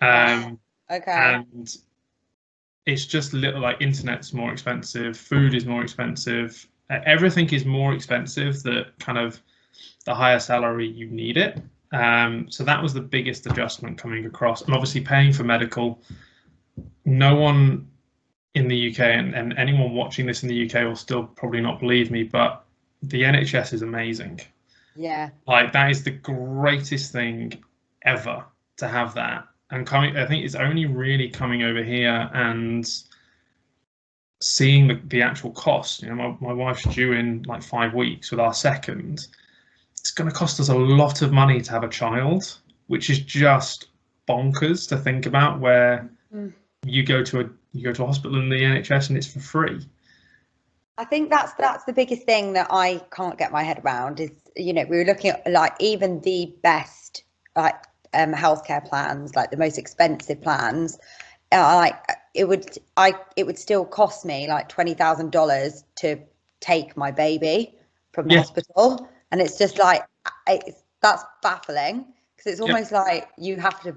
Um, 0.01 0.59
Okay. 0.89 1.45
and 1.53 1.77
it's 2.87 3.05
just 3.05 3.33
little 3.33 3.61
like 3.61 3.79
internet's 3.81 4.33
more 4.33 4.51
expensive 4.51 5.15
food 5.15 5.53
is 5.53 5.65
more 5.65 5.83
expensive 5.83 6.67
everything 6.89 7.47
is 7.53 7.65
more 7.65 7.93
expensive 7.93 8.63
that 8.63 8.97
kind 8.99 9.17
of 9.17 9.39
the 10.05 10.15
higher 10.15 10.39
salary 10.39 10.87
you 10.87 11.07
need 11.07 11.37
it 11.37 11.61
um, 11.93 12.47
so 12.49 12.65
that 12.65 12.83
was 12.83 12.93
the 12.93 13.01
biggest 13.01 13.45
adjustment 13.45 13.97
coming 13.97 14.25
across 14.25 14.61
and 14.63 14.73
obviously 14.73 15.01
paying 15.01 15.31
for 15.31 15.43
medical 15.43 16.01
no 17.05 17.35
one 17.35 17.87
in 18.55 18.67
the 18.67 18.89
uk 18.89 18.99
and, 18.99 19.35
and 19.35 19.53
anyone 19.57 19.93
watching 19.93 20.25
this 20.25 20.43
in 20.43 20.49
the 20.49 20.65
uk 20.65 20.73
will 20.73 20.95
still 20.95 21.23
probably 21.23 21.61
not 21.61 21.79
believe 21.79 22.09
me 22.09 22.23
but 22.23 22.65
the 23.03 23.21
nhs 23.21 23.73
is 23.73 23.83
amazing 23.83 24.39
yeah. 24.97 25.29
like 25.45 25.71
that 25.73 25.91
is 25.91 26.03
the 26.03 26.11
greatest 26.11 27.11
thing 27.11 27.53
ever 28.01 28.43
to 28.77 28.87
have 28.87 29.13
that. 29.15 29.47
And 29.69 29.85
coming, 29.85 30.15
I 30.15 30.25
think 30.25 30.45
it's 30.45 30.55
only 30.55 30.85
really 30.85 31.29
coming 31.29 31.63
over 31.63 31.83
here 31.83 32.29
and 32.33 32.87
seeing 34.41 34.87
the, 34.87 35.01
the 35.05 35.21
actual 35.21 35.51
cost. 35.51 36.03
You 36.03 36.09
know, 36.09 36.15
my, 36.39 36.47
my 36.47 36.53
wife's 36.53 36.83
due 36.83 37.13
in 37.13 37.43
like 37.43 37.63
five 37.63 37.93
weeks 37.93 38.31
with 38.31 38.39
our 38.39 38.53
second. 38.53 39.27
It's 39.99 40.11
going 40.11 40.29
to 40.29 40.35
cost 40.35 40.59
us 40.59 40.69
a 40.69 40.75
lot 40.75 41.21
of 41.21 41.33
money 41.33 41.59
to 41.61 41.71
have 41.71 41.83
a 41.83 41.89
child, 41.89 42.57
which 42.87 43.09
is 43.09 43.19
just 43.19 43.87
bonkers 44.27 44.87
to 44.89 44.97
think 44.97 45.25
about. 45.25 45.59
Where 45.59 46.09
Mm. 46.33 46.53
you 46.85 47.03
go 47.03 47.23
to 47.23 47.39
a 47.39 47.49
you 47.71 47.83
go 47.85 47.93
to 47.93 48.03
a 48.03 48.05
hospital 48.05 48.37
in 48.37 48.49
the 48.49 48.61
NHS 48.61 49.07
and 49.07 49.17
it's 49.17 49.31
for 49.31 49.39
free. 49.39 49.79
I 50.97 51.05
think 51.05 51.29
that's 51.29 51.53
that's 51.53 51.85
the 51.85 51.93
biggest 51.93 52.23
thing 52.23 52.51
that 52.53 52.67
I 52.69 53.01
can't 53.11 53.37
get 53.37 53.51
my 53.53 53.63
head 53.63 53.81
around 53.83 54.19
is 54.19 54.31
you 54.57 54.73
know 54.73 54.83
we 54.89 54.97
were 54.97 55.05
looking 55.05 55.31
at 55.31 55.49
like 55.49 55.73
even 55.79 56.19
the 56.21 56.53
best 56.63 57.23
like 57.55 57.75
um 58.13 58.33
healthcare 58.33 58.83
plans 58.87 59.35
like 59.35 59.51
the 59.51 59.57
most 59.57 59.77
expensive 59.77 60.41
plans 60.41 60.97
uh, 61.51 61.75
like 61.75 61.95
it 62.33 62.47
would 62.47 62.77
I 62.97 63.15
it 63.35 63.45
would 63.45 63.57
still 63.57 63.85
cost 63.85 64.25
me 64.25 64.47
like 64.47 64.69
twenty 64.69 64.93
thousand 64.93 65.31
dollars 65.31 65.83
to 65.97 66.19
take 66.59 66.97
my 66.97 67.11
baby 67.11 67.75
from 68.11 68.27
the 68.27 68.33
Yeah. 68.33 68.39
hospital 68.39 69.07
and 69.31 69.41
it's 69.41 69.57
just 69.57 69.77
like 69.77 70.05
it's, 70.47 70.83
that's 71.01 71.23
baffling 71.41 72.05
because 72.35 72.51
it's 72.51 72.61
Yeah. 72.61 72.73
almost 72.73 72.91
like 72.91 73.29
you 73.37 73.57
have 73.57 73.81
to 73.83 73.95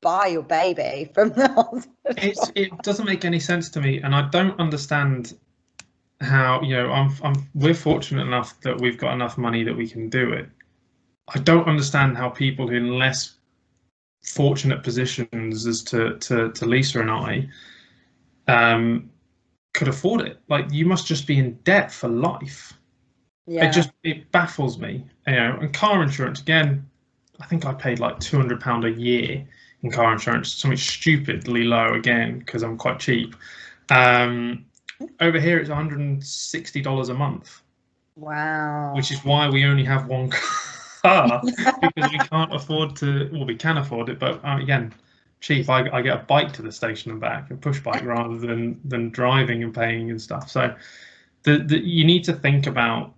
buy 0.00 0.26
your 0.26 0.42
baby 0.42 1.10
from 1.14 1.30
the 1.30 1.48
hospital. 1.54 1.88
it's 2.16 2.50
it 2.54 2.82
doesn't 2.82 3.06
make 3.06 3.24
any 3.24 3.40
sense 3.40 3.68
to 3.70 3.80
me 3.80 4.00
and 4.02 4.14
i 4.14 4.22
don't 4.30 4.58
understand 4.58 5.34
how 6.20 6.60
you 6.62 6.74
know 6.76 6.90
i'm, 6.92 7.12
I'm 7.22 7.48
we're 7.54 7.74
fortunate 7.74 8.26
enough 8.26 8.60
that 8.62 8.78
we've 8.80 8.98
got 8.98 9.14
enough 9.14 9.38
money 9.38 9.62
that 9.64 9.76
we 9.76 9.88
can 9.88 10.08
do 10.08 10.32
it 10.32 10.48
i 11.28 11.38
don't 11.38 11.68
understand 11.68 12.16
how 12.16 12.28
people 12.30 12.70
in 12.70 12.98
less 12.98 13.37
fortunate 14.24 14.82
positions 14.82 15.66
as 15.66 15.82
to 15.82 16.18
to, 16.18 16.50
to 16.52 16.66
lisa 16.66 17.00
and 17.00 17.10
i 17.10 17.48
um 18.48 19.10
could 19.78 19.88
afford 19.88 20.22
it. 20.22 20.40
Like 20.48 20.72
you 20.72 20.84
must 20.86 21.06
just 21.06 21.26
be 21.26 21.38
in 21.38 21.54
debt 21.62 21.92
for 21.92 22.08
life. 22.08 22.74
Yeah. 23.46 23.66
it 23.66 23.72
just 23.72 23.90
it 24.02 24.30
baffles 24.32 24.78
me. 24.78 25.06
You 25.26 25.34
know 25.34 25.58
and 25.60 25.72
car 25.72 26.02
insurance 26.02 26.40
again 26.40 26.86
i 27.40 27.46
think 27.46 27.64
i 27.64 27.72
paid 27.72 27.98
like 28.00 28.18
200 28.18 28.60
pound 28.60 28.84
a 28.84 28.90
year 28.90 29.46
in 29.82 29.90
car 29.92 30.12
insurance 30.12 30.52
something 30.52 30.76
stupidly 30.76 31.62
low 31.62 31.94
again 31.94 32.40
because 32.40 32.62
i'm 32.62 32.76
quite 32.76 32.98
cheap. 32.98 33.36
Um 33.90 34.66
over 35.20 35.38
here 35.38 35.58
it's 35.58 35.68
160 35.68 36.80
dollars 36.82 37.08
a 37.08 37.14
month. 37.14 37.62
Wow. 38.16 38.94
Which 38.96 39.12
is 39.12 39.24
why 39.24 39.48
we 39.48 39.64
only 39.64 39.84
have 39.84 40.08
one 40.08 40.28
car 40.30 40.40
because 41.02 42.10
we 42.10 42.18
can't 42.18 42.54
afford 42.54 42.96
to 42.96 43.28
well 43.32 43.46
we 43.46 43.56
can 43.56 43.78
afford 43.78 44.08
it 44.08 44.18
but 44.18 44.44
uh, 44.44 44.58
again 44.60 44.92
cheap. 45.40 45.68
I, 45.68 45.88
I 45.90 46.02
get 46.02 46.16
a 46.16 46.22
bike 46.24 46.52
to 46.54 46.62
the 46.62 46.72
station 46.72 47.12
and 47.12 47.20
back 47.20 47.50
a 47.50 47.54
push 47.56 47.80
bike 47.80 48.04
rather 48.04 48.38
than 48.38 48.80
than 48.84 49.10
driving 49.10 49.62
and 49.62 49.74
paying 49.74 50.10
and 50.10 50.20
stuff. 50.20 50.50
So 50.50 50.74
the, 51.44 51.58
the 51.58 51.78
you 51.78 52.04
need 52.04 52.24
to 52.24 52.32
think 52.32 52.66
about 52.66 53.14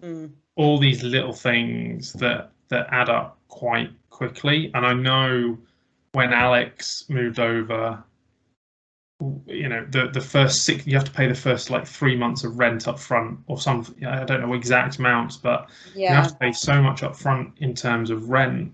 Mm. 0.00 0.30
all 0.54 0.78
these 0.78 1.02
little 1.02 1.32
things 1.32 2.12
that 2.14 2.52
that 2.68 2.86
add 2.92 3.08
up 3.08 3.36
quite 3.48 3.90
quickly. 4.10 4.70
And 4.74 4.86
i 4.86 4.92
know 4.92 5.58
when 6.12 6.32
alex 6.32 7.04
moved 7.08 7.40
over 7.40 8.02
you 9.46 9.68
know 9.68 9.84
the 9.90 10.08
the 10.12 10.20
first 10.20 10.64
six 10.64 10.86
you 10.86 10.94
have 10.94 11.04
to 11.04 11.10
pay 11.10 11.26
the 11.26 11.34
first 11.34 11.70
like 11.70 11.84
three 11.86 12.16
months 12.16 12.44
of 12.44 12.56
rent 12.56 12.86
up 12.86 13.00
front 13.00 13.36
or 13.48 13.58
something 13.58 14.06
i 14.06 14.22
don't 14.24 14.40
know 14.40 14.54
exact 14.54 14.98
amounts 14.98 15.36
but 15.36 15.68
you 15.96 16.06
have 16.06 16.28
to 16.28 16.34
pay 16.36 16.52
so 16.52 16.80
much 16.80 17.02
up 17.02 17.16
front 17.16 17.52
in 17.58 17.74
terms 17.74 18.10
of 18.10 18.30
rent 18.30 18.72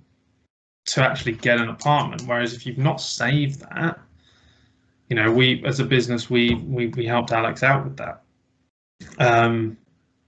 to 0.87 1.03
actually 1.03 1.33
get 1.33 1.61
an 1.61 1.69
apartment. 1.69 2.23
Whereas 2.27 2.55
if 2.55 2.67
you've 2.67 2.79
not 2.79 3.01
saved 3.01 3.61
that 3.61 3.99
you 5.09 5.17
know 5.17 5.31
we 5.31 5.63
as 5.65 5.81
a 5.81 5.85
business 5.85 6.31
we 6.31 6.55
we, 6.55 6.89
we 6.89 7.07
helped 7.07 7.33
alex 7.33 7.63
out 7.63 7.85
with 7.85 7.97
that. 7.97 8.23
Um 9.19 9.77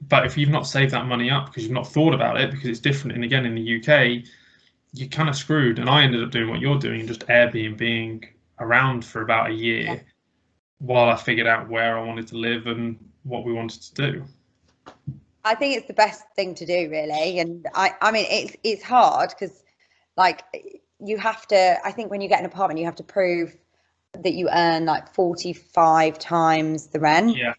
but 0.08 0.26
if 0.26 0.36
you've 0.36 0.50
not 0.50 0.66
saved 0.66 0.92
that 0.92 1.06
money 1.06 1.30
up 1.30 1.46
because 1.46 1.62
you've 1.62 1.72
not 1.72 1.90
thought 1.90 2.14
about 2.14 2.40
it 2.40 2.50
because 2.50 2.68
it's 2.68 2.80
different 2.80 3.14
and 3.14 3.24
again 3.24 3.46
in 3.46 3.54
the 3.54 3.76
uk 3.78 4.24
you're 4.92 5.08
kind 5.08 5.28
of 5.28 5.36
screwed. 5.36 5.78
And 5.78 5.88
i 5.88 6.02
ended 6.02 6.22
up 6.22 6.30
doing 6.30 6.48
what 6.48 6.60
you're 6.60 6.78
doing 6.78 7.00
and 7.00 7.08
just 7.08 7.26
airbnb 7.26 8.28
around 8.60 9.04
for 9.04 9.22
about 9.22 9.50
a 9.50 9.54
year 9.54 9.84
Yeah. 9.84 9.98
while 10.78 11.08
i 11.08 11.16
figured 11.16 11.46
out 11.46 11.68
where 11.68 11.98
i 11.98 12.02
wanted 12.02 12.26
to 12.28 12.36
live 12.36 12.66
and 12.66 12.98
what 13.24 13.44
we 13.44 13.52
wanted 13.52 13.82
to 13.82 13.94
do 13.94 14.24
I 15.44 15.54
think 15.54 15.76
it's 15.76 15.86
the 15.86 15.94
best 15.94 16.24
thing 16.34 16.56
to 16.56 16.66
do, 16.66 16.90
really. 16.90 17.38
And 17.38 17.68
I, 17.72 17.94
I 18.00 18.10
mean, 18.10 18.26
it's 18.28 18.56
it's 18.64 18.82
hard 18.82 19.30
because, 19.30 19.62
like, 20.16 20.42
you 20.98 21.18
have 21.18 21.46
to. 21.46 21.78
I 21.84 21.92
think 21.92 22.10
when 22.10 22.20
you 22.20 22.28
get 22.28 22.40
an 22.40 22.46
apartment, 22.46 22.80
you 22.80 22.84
have 22.86 22.96
to 22.96 23.04
prove 23.04 23.56
that 24.24 24.34
you 24.34 24.48
earn 24.52 24.86
like 24.86 25.14
forty 25.14 25.52
five 25.52 26.18
times 26.18 26.88
the 26.88 26.98
rent. 26.98 27.36
yeah 27.36 27.54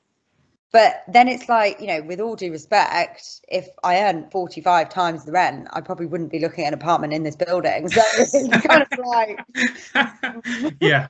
But 0.71 1.03
then 1.07 1.27
it's 1.29 1.47
like, 1.47 1.79
you 1.79 1.87
know, 1.87 2.01
with 2.01 2.19
all 2.19 2.35
due 2.35 2.51
respect, 2.51 3.41
if 3.47 3.67
I 3.83 4.01
earn 4.01 4.29
forty 4.29 4.61
five 4.61 4.89
times 4.89 5.23
the 5.25 5.31
rent, 5.31 5.67
I 5.71 5.81
probably 5.81 6.07
wouldn't 6.07 6.31
be 6.31 6.39
looking 6.39 6.65
at 6.65 6.73
an 6.73 6.73
apartment 6.79 7.13
in 7.13 7.23
this 7.23 7.35
building. 7.37 7.87
So 7.87 8.01
it's 8.17 8.33
kind 8.67 8.81
of 8.83 8.97
like, 8.97 10.75
yeah. 10.81 11.07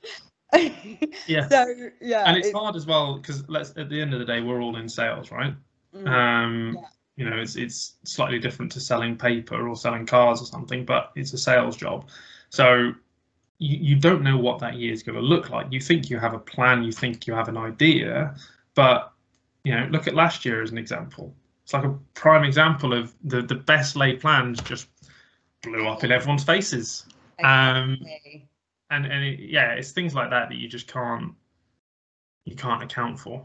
Yeah. 1.26 1.46
So 1.48 1.66
yeah, 2.00 2.24
and 2.26 2.38
it's 2.38 2.48
it's- 2.48 2.52
hard 2.54 2.74
as 2.76 2.86
well 2.86 3.18
because 3.18 3.46
let's 3.48 3.76
at 3.76 3.90
the 3.90 4.00
end 4.00 4.14
of 4.14 4.20
the 4.20 4.24
day 4.24 4.40
we're 4.40 4.62
all 4.62 4.76
in 4.76 4.88
sales 4.88 5.30
right? 5.30 5.54
Mm, 5.94 6.08
um 6.08 6.72
Yeah. 6.74 6.88
you 7.16 7.28
know 7.28 7.36
it's 7.36 7.56
it's 7.56 7.96
slightly 8.04 8.38
different 8.38 8.72
to 8.72 8.80
selling 8.80 9.16
paper 9.18 9.68
or 9.68 9.76
selling 9.76 10.06
cars 10.06 10.40
or 10.40 10.46
something 10.46 10.84
but 10.86 11.10
it's 11.16 11.32
a 11.34 11.38
sales 11.38 11.76
job. 11.76 12.08
So 12.48 12.92
you, 13.58 13.76
you 13.78 13.96
don't 13.96 14.22
know 14.22 14.38
what 14.38 14.58
that 14.60 14.76
year 14.76 14.92
is 14.92 15.02
going 15.02 15.16
to 15.16 15.22
look 15.22 15.50
like. 15.50 15.66
You 15.70 15.80
think 15.80 16.08
you 16.08 16.18
have 16.18 16.32
a 16.32 16.38
plan 16.38 16.82
you 16.82 16.92
think 16.92 17.26
you 17.26 17.34
have 17.34 17.48
an 17.48 17.58
idea 17.58 18.34
but 18.74 19.12
you 19.64 19.74
know 19.74 19.86
look 19.90 20.06
at 20.06 20.14
last 20.14 20.44
year 20.44 20.62
as 20.62 20.70
an 20.70 20.78
example. 20.78 21.34
It's 21.64 21.72
like 21.72 21.84
a 21.84 21.96
prime 22.14 22.44
example 22.44 22.92
of 22.92 23.14
the 23.24 23.42
the 23.42 23.54
best 23.54 23.96
laid 23.96 24.20
plans 24.20 24.60
just 24.62 24.88
blew 25.62 25.86
up 25.86 26.04
in 26.04 26.12
everyone's 26.12 26.44
faces. 26.44 27.04
Um 27.42 27.98
and 28.90 29.06
and 29.06 29.24
it, 29.24 29.40
yeah 29.40 29.72
it's 29.72 29.92
things 29.92 30.14
like 30.14 30.30
that 30.30 30.48
that 30.48 30.56
you 30.56 30.68
just 30.68 30.86
can't 30.86 31.34
you 32.48 32.56
can't 32.56 32.82
account 32.82 33.18
for. 33.18 33.44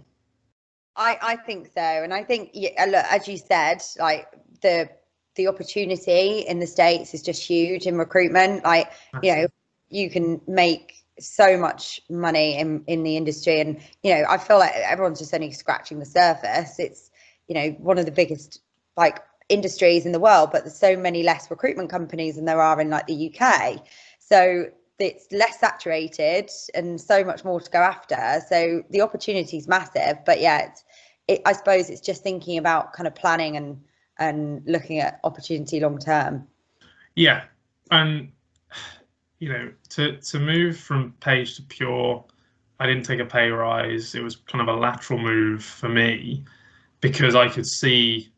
I, 0.96 1.18
I 1.22 1.36
think 1.36 1.72
so, 1.74 1.82
and 1.82 2.14
I 2.14 2.24
think 2.24 2.52
yeah, 2.54 2.86
look, 2.86 3.06
as 3.10 3.28
you 3.28 3.38
said, 3.38 3.82
like 4.00 4.28
the 4.62 4.90
the 5.36 5.48
opportunity 5.48 6.40
in 6.48 6.60
the 6.60 6.68
states 6.68 7.14
is 7.14 7.22
just 7.22 7.44
huge 7.44 7.86
in 7.88 7.98
recruitment. 7.98 8.64
Like 8.64 8.92
you 9.22 9.36
know, 9.36 9.48
you 9.90 10.10
can 10.10 10.40
make 10.48 11.03
so 11.20 11.58
much 11.58 12.02
money 12.10 12.58
in 12.58 12.84
in 12.88 13.04
the 13.04 13.18
industry, 13.18 13.60
and 13.60 13.80
you 14.02 14.14
know, 14.14 14.26
I 14.30 14.38
feel 14.38 14.60
like 14.60 14.74
everyone's 14.76 15.20
just 15.20 15.34
only 15.34 15.52
scratching 15.52 16.00
the 16.00 16.06
surface. 16.06 16.80
It's 16.80 17.12
you 17.48 17.56
know 17.56 17.70
one 17.80 17.98
of 17.98 18.06
the 18.06 18.12
biggest 18.12 18.62
like 18.98 19.20
industries 19.50 20.06
in 20.06 20.12
the 20.12 20.20
world, 20.20 20.50
but 20.52 20.64
there's 20.64 20.78
so 20.78 20.96
many 20.96 21.24
less 21.24 21.50
recruitment 21.52 21.90
companies 21.90 22.36
than 22.36 22.46
there 22.46 22.62
are 22.62 22.80
in 22.80 22.90
like 22.90 23.08
the 23.08 23.34
UK. 23.34 23.86
So 24.20 24.66
it's 25.00 25.32
less 25.32 25.60
saturated 25.60 26.50
and 26.74 27.00
so 27.00 27.24
much 27.24 27.44
more 27.44 27.60
to 27.60 27.70
go 27.70 27.80
after. 27.80 28.42
So 28.48 28.84
the 28.90 29.02
opportunity 29.02 29.58
is 29.58 29.68
massive. 29.68 30.20
But 30.26 30.40
yeah, 30.40 30.70
it's, 30.70 30.84
it, 31.28 31.42
I 31.46 31.54
suppose 31.54 31.90
it's 31.90 32.02
just 32.02 32.24
thinking 32.24 32.58
about 32.58 32.94
kind 32.94 33.08
of 33.08 33.16
planning 33.16 33.58
and 33.58 33.82
and 34.20 34.62
looking 34.66 35.00
at 35.00 35.20
opportunity 35.24 35.80
long 35.80 35.98
term. 35.98 36.48
Yeah, 37.16 37.44
and 37.92 38.32
you 39.44 39.50
know, 39.50 39.72
to 39.90 40.18
to 40.18 40.40
move 40.40 40.78
from 40.78 41.12
page 41.20 41.58
to 41.58 41.64
pure, 41.64 42.24
I 42.80 42.88
didn't 42.88 43.04
take 43.04 43.20
a 43.20 43.26
pay 43.26 43.50
rise. 43.50 44.16
It 44.16 44.24
was 44.24 44.38
kind 44.38 44.62
of 44.62 44.74
a 44.74 44.80
lateral 44.80 45.20
move 45.20 45.62
for 45.62 45.90
me 45.90 46.46
because 47.02 47.36
I 47.36 47.50
could 47.50 47.68
see 47.68 48.32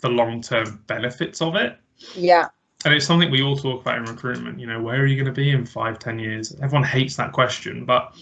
the 0.00 0.08
long 0.08 0.42
term 0.42 0.82
benefits 0.88 1.40
of 1.40 1.54
it. 1.54 1.78
Yeah. 2.16 2.48
And 2.84 2.92
it's 2.92 3.06
something 3.06 3.30
we 3.30 3.42
all 3.42 3.56
talk 3.56 3.82
about 3.82 3.98
in 3.98 4.04
recruitment. 4.06 4.58
You 4.58 4.66
know, 4.66 4.82
where 4.82 5.00
are 5.00 5.06
you 5.06 5.14
going 5.14 5.32
to 5.32 5.40
be 5.40 5.50
in 5.50 5.66
five, 5.66 6.00
ten 6.00 6.18
years? 6.18 6.52
Everyone 6.60 6.82
hates 6.82 7.14
that 7.16 7.32
question, 7.32 7.84
but 7.84 8.16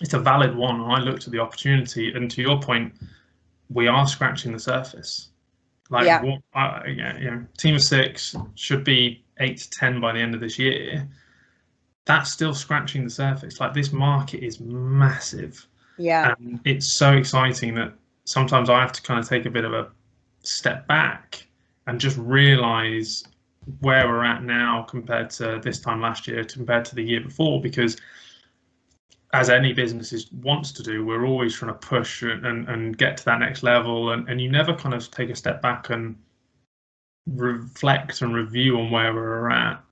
it's 0.00 0.14
a 0.14 0.18
valid 0.18 0.56
one. 0.56 0.80
I 0.80 1.00
looked 1.00 1.26
at 1.26 1.32
the 1.32 1.40
opportunity, 1.40 2.12
and 2.14 2.30
to 2.30 2.40
your 2.40 2.58
point, 2.60 2.94
we 3.68 3.88
are 3.88 4.06
scratching 4.06 4.52
the 4.52 4.60
surface. 4.60 5.28
Like, 5.90 6.06
yeah. 6.06 6.22
What, 6.22 6.40
yeah, 6.54 7.18
you 7.18 7.30
know, 7.30 7.44
team 7.58 7.74
of 7.74 7.82
six 7.82 8.34
should 8.54 8.84
be 8.84 9.24
eight 9.38 9.58
to 9.58 9.70
ten 9.70 10.00
by 10.00 10.12
the 10.12 10.20
end 10.20 10.34
of 10.34 10.40
this 10.40 10.58
year. 10.58 11.06
That's 12.06 12.30
still 12.30 12.54
scratching 12.54 13.04
the 13.04 13.10
surface. 13.10 13.60
Like 13.60 13.74
this 13.74 13.92
market 13.92 14.44
is 14.44 14.60
massive. 14.60 15.66
Yeah. 15.98 16.34
And 16.38 16.60
it's 16.64 16.86
so 16.86 17.12
exciting 17.12 17.74
that 17.74 17.92
sometimes 18.24 18.70
I 18.70 18.80
have 18.80 18.92
to 18.92 19.02
kind 19.02 19.20
of 19.20 19.28
take 19.28 19.46
a 19.46 19.50
bit 19.50 19.64
of 19.64 19.72
a 19.72 19.90
step 20.42 20.86
back 20.86 21.46
and 21.86 22.00
just 22.00 22.16
realize 22.18 23.24
where 23.80 24.06
we're 24.06 24.24
at 24.24 24.44
now 24.44 24.82
compared 24.82 25.30
to 25.30 25.60
this 25.62 25.80
time 25.80 26.00
last 26.00 26.28
year 26.28 26.44
compared 26.44 26.84
to 26.84 26.94
the 26.94 27.02
year 27.02 27.20
before 27.20 27.60
because 27.60 27.96
as 29.32 29.50
any 29.50 29.72
business 29.72 30.12
is, 30.12 30.30
wants 30.32 30.70
to 30.70 30.84
do 30.84 31.04
we're 31.04 31.26
always 31.26 31.54
trying 31.54 31.72
to 31.72 31.78
push 31.78 32.22
and, 32.22 32.46
and, 32.46 32.68
and 32.68 32.96
get 32.96 33.16
to 33.16 33.24
that 33.24 33.40
next 33.40 33.64
level 33.64 34.12
and, 34.12 34.28
and 34.28 34.40
you 34.40 34.48
never 34.48 34.72
kind 34.72 34.94
of 34.94 35.10
take 35.10 35.30
a 35.30 35.34
step 35.34 35.60
back 35.60 35.90
and 35.90 36.16
reflect 37.26 38.22
and 38.22 38.34
review 38.34 38.78
on 38.78 38.90
where 38.90 39.12
we're 39.12 39.50
at 39.50 39.82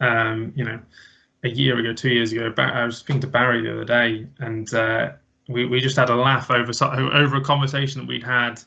um, 0.00 0.52
you 0.56 0.64
know 0.64 0.80
a 1.44 1.48
year 1.48 1.78
ago 1.78 1.92
two 1.92 2.10
years 2.10 2.32
ago 2.32 2.52
i 2.58 2.84
was 2.84 2.98
speaking 2.98 3.20
to 3.20 3.26
barry 3.26 3.62
the 3.62 3.72
other 3.72 3.84
day 3.84 4.26
and 4.40 4.74
uh, 4.74 5.10
we, 5.48 5.64
we 5.66 5.80
just 5.80 5.96
had 5.96 6.10
a 6.10 6.14
laugh 6.14 6.50
over 6.50 6.72
over 7.14 7.36
a 7.36 7.40
conversation 7.40 8.00
that 8.00 8.08
we'd 8.08 8.22
had 8.22 8.60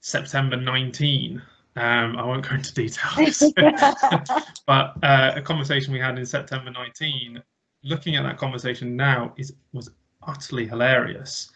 september 0.00 0.56
19 0.56 1.42
um, 1.76 2.16
I 2.16 2.24
won't 2.24 2.48
go 2.48 2.54
into 2.54 2.72
details, 2.72 3.52
but 4.66 4.94
uh, 5.02 5.32
a 5.36 5.42
conversation 5.42 5.92
we 5.92 6.00
had 6.00 6.18
in 6.18 6.24
September 6.24 6.70
19. 6.70 7.42
Looking 7.84 8.16
at 8.16 8.22
that 8.22 8.38
conversation 8.38 8.96
now 8.96 9.34
is 9.36 9.52
was 9.74 9.90
utterly 10.26 10.66
hilarious, 10.66 11.50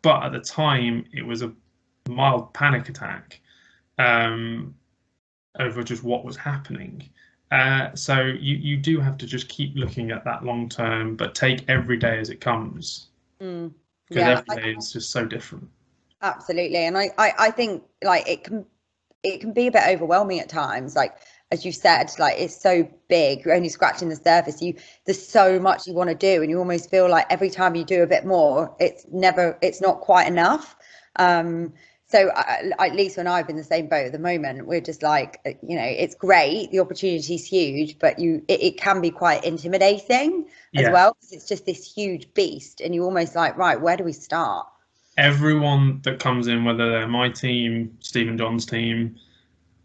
but 0.00 0.22
at 0.22 0.32
the 0.32 0.40
time 0.40 1.04
it 1.12 1.22
was 1.22 1.42
a 1.42 1.52
mild 2.08 2.54
panic 2.54 2.88
attack 2.88 3.40
um, 3.98 4.74
over 5.58 5.82
just 5.82 6.02
what 6.02 6.24
was 6.24 6.36
happening. 6.36 7.08
Uh, 7.50 7.94
so 7.94 8.20
you 8.20 8.56
you 8.56 8.76
do 8.76 9.00
have 9.00 9.16
to 9.18 9.26
just 9.26 9.48
keep 9.48 9.76
looking 9.76 10.10
at 10.10 10.24
that 10.24 10.44
long 10.44 10.68
term, 10.68 11.14
but 11.16 11.34
take 11.34 11.64
every 11.68 11.96
day 11.96 12.18
as 12.18 12.28
it 12.28 12.40
comes. 12.40 13.08
Because 13.38 13.66
mm, 13.66 13.72
yeah, 14.10 14.30
every 14.30 14.62
day 14.62 14.74
I, 14.74 14.78
is 14.78 14.92
just 14.92 15.10
so 15.10 15.24
different. 15.24 15.68
Absolutely, 16.22 16.78
and 16.78 16.98
I, 16.98 17.10
I 17.18 17.32
I 17.38 17.50
think 17.50 17.84
like 18.02 18.28
it 18.28 18.44
can 18.44 18.66
it 19.22 19.40
can 19.40 19.52
be 19.52 19.68
a 19.68 19.70
bit 19.70 19.82
overwhelming 19.86 20.40
at 20.40 20.48
times. 20.48 20.96
Like 20.96 21.16
as 21.52 21.64
you 21.64 21.70
said 21.72 22.10
like 22.18 22.34
it's 22.38 22.60
so 22.60 22.88
big 23.08 23.44
you're 23.44 23.54
only 23.54 23.68
scratching 23.68 24.08
the 24.08 24.16
surface. 24.16 24.60
You 24.60 24.74
there's 25.04 25.24
so 25.24 25.60
much 25.60 25.86
you 25.86 25.94
want 25.94 26.10
to 26.10 26.16
do 26.16 26.42
and 26.42 26.50
you 26.50 26.58
almost 26.58 26.90
feel 26.90 27.08
like 27.08 27.26
every 27.30 27.50
time 27.50 27.74
you 27.74 27.84
do 27.84 28.02
a 28.02 28.06
bit 28.06 28.24
more 28.24 28.74
it's 28.80 29.06
never 29.12 29.56
it's 29.62 29.80
not 29.80 30.00
quite 30.00 30.26
enough. 30.26 30.76
Um 31.16 31.72
so 32.08 32.30
I, 32.30 32.72
at 32.78 32.94
least 32.94 33.16
when 33.16 33.26
I've 33.26 33.46
been 33.46 33.56
the 33.56 33.64
same 33.64 33.88
boat 33.88 34.06
at 34.06 34.12
the 34.12 34.18
moment, 34.18 34.66
we're 34.66 34.80
just 34.80 35.02
like, 35.02 35.40
uh, 35.44 35.50
you 35.66 35.76
know, 35.76 35.84
it's 35.84 36.14
great, 36.14 36.70
the 36.70 36.80
opportunity 36.80 37.34
is 37.34 37.46
huge, 37.46 37.98
but 37.98 38.18
you 38.18 38.42
it, 38.48 38.62
it 38.62 38.76
can 38.78 39.00
be 39.00 39.10
quite 39.10 39.44
intimidating 39.44 40.46
as 40.74 40.82
yeah. 40.82 40.92
well 40.92 41.14
because 41.14 41.32
it's 41.32 41.48
just 41.48 41.66
this 41.66 41.92
huge 41.92 42.32
beast, 42.34 42.80
and 42.80 42.94
you're 42.94 43.04
almost 43.04 43.34
like, 43.34 43.56
right, 43.56 43.80
where 43.80 43.96
do 43.96 44.04
we 44.04 44.12
start? 44.12 44.66
everyone 45.16 46.00
that 46.02 46.18
comes 46.18 46.46
in, 46.46 46.64
whether 46.64 46.90
they're 46.90 47.08
my 47.08 47.28
team, 47.28 47.96
Steve 48.00 48.28
and 48.28 48.38
John's 48.38 48.66
team, 48.66 49.16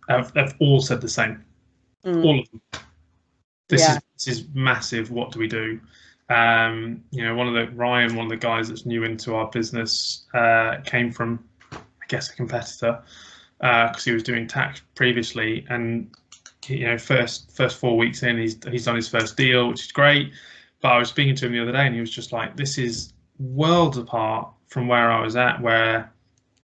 have, 0.10 0.32
have 0.36 0.56
all 0.60 0.82
said 0.82 1.02
the 1.02 1.10
same. 1.10 1.44
Mm. 2.06 2.26
All 2.26 2.40
of 2.40 2.52
them. 2.52 2.62
This 3.68 3.82
yeah. 3.82 3.96
is 3.96 4.02
this 4.26 4.28
is 4.40 4.48
massive. 4.54 5.12
What 5.12 5.32
do 5.32 5.40
we 5.40 5.48
do? 5.48 5.80
Um, 6.30 7.04
you 7.12 7.24
know, 7.24 7.36
one 7.36 7.48
of 7.48 7.54
the 7.54 7.74
Ryan, 7.76 8.16
one 8.16 8.26
of 8.26 8.30
the 8.30 8.38
guys 8.38 8.70
that's 8.70 8.86
new 8.86 9.04
into 9.04 9.36
our 9.36 9.50
business, 9.50 10.26
uh, 10.34 10.78
came 10.86 11.12
from, 11.12 11.44
guess, 12.12 12.30
a 12.30 12.36
competitor 12.36 13.02
because 13.62 13.96
uh, 13.96 14.04
he 14.04 14.12
was 14.12 14.24
doing 14.24 14.48
tax 14.48 14.82
previously, 14.96 15.66
and 15.70 16.10
you 16.68 16.86
know, 16.86 16.98
first 16.98 17.52
first 17.56 17.78
four 17.78 17.98
weeks 17.98 18.24
in, 18.24 18.38
he's 18.38 18.58
he's 18.70 18.86
done 18.86 18.96
his 18.96 19.08
first 19.08 19.38
deal, 19.38 19.70
which 19.70 19.86
is 19.86 19.92
great. 19.92 20.32
But 20.82 20.94
I 20.94 20.98
was 20.98 21.10
speaking 21.10 21.36
to 21.36 21.46
him 21.46 21.54
the 21.54 21.62
other 21.62 21.72
day, 21.72 21.86
and 21.86 21.94
he 21.94 22.02
was 22.02 22.12
just 22.12 22.32
like, 22.32 22.58
"This 22.58 22.78
is 22.78 23.14
worlds 23.40 23.98
apart 23.98 24.50
from 24.68 24.88
where 24.88 25.12
I 25.12 25.22
was 25.22 25.36
at, 25.36 25.62
where 25.62 26.12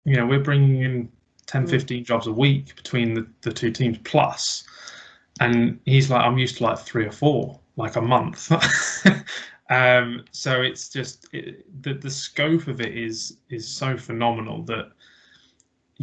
you 0.05 0.15
know 0.15 0.25
we're 0.25 0.39
bringing 0.39 0.81
in 0.81 1.09
10, 1.47 1.65
mm. 1.65 1.69
15 1.69 2.05
jobs 2.05 2.27
a 2.27 2.31
week 2.31 2.75
between 2.75 3.13
the, 3.13 3.27
the 3.41 3.51
two 3.51 3.71
teams 3.71 3.97
plus, 4.03 4.63
and 5.39 5.79
he's 5.85 6.09
like, 6.09 6.21
I'm 6.21 6.37
used 6.37 6.57
to 6.57 6.63
like 6.63 6.79
three 6.79 7.05
or 7.05 7.11
four, 7.11 7.59
like 7.75 7.95
a 7.95 8.01
month. 8.01 8.51
um, 9.69 10.25
so 10.31 10.61
it's 10.61 10.89
just 10.89 11.27
it, 11.33 11.65
the 11.81 11.95
the 11.95 12.11
scope 12.11 12.67
of 12.67 12.81
it 12.81 12.95
is 12.95 13.37
is 13.49 13.67
so 13.67 13.97
phenomenal 13.97 14.61
that 14.63 14.91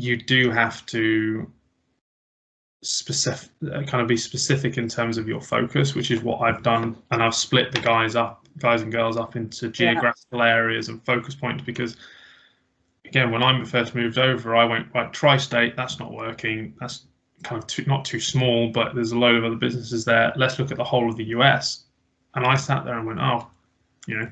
you 0.00 0.16
do 0.16 0.50
have 0.50 0.84
to 0.86 1.50
specific 2.82 3.50
kind 3.60 4.00
of 4.00 4.08
be 4.08 4.16
specific 4.16 4.78
in 4.78 4.88
terms 4.88 5.18
of 5.18 5.28
your 5.28 5.40
focus 5.40 5.94
which 5.94 6.10
is 6.10 6.22
what 6.22 6.40
i've 6.40 6.62
done. 6.62 6.96
And 7.10 7.22
i've 7.22 7.34
split 7.34 7.72
the 7.72 7.80
guys 7.80 8.16
up 8.16 8.46
guys 8.58 8.80
and 8.80 8.90
girls 8.90 9.16
up 9.18 9.36
into 9.36 9.68
geographical 9.68 10.38
yeah. 10.38 10.48
areas 10.48 10.88
and 10.88 11.04
focus 11.04 11.34
points 11.34 11.62
because 11.62 11.96
again 13.04 13.30
when 13.30 13.42
i 13.42 13.64
first 13.64 13.94
moved 13.94 14.16
over 14.16 14.56
i 14.56 14.64
went 14.64 14.92
like 14.94 15.12
tri-state 15.12 15.76
that's 15.76 15.98
not 15.98 16.12
working. 16.12 16.74
That's 16.80 17.06
kind 17.42 17.62
of 17.62 17.66
too, 17.66 17.84
not 17.86 18.04
too 18.06 18.20
small 18.20 18.70
but 18.70 18.94
there's 18.94 19.12
a 19.12 19.18
load 19.18 19.36
of 19.36 19.44
other 19.44 19.56
businesses 19.56 20.04
there. 20.04 20.32
Let's 20.36 20.58
look 20.58 20.70
at 20.70 20.76
the 20.78 20.84
whole 20.84 21.10
of 21.10 21.16
the 21.16 21.24
us 21.24 21.84
and 22.34 22.46
i 22.46 22.54
sat 22.54 22.86
there 22.86 22.96
and 22.98 23.06
went 23.06 23.20
oh 23.20 23.46
you 24.06 24.18
know 24.18 24.30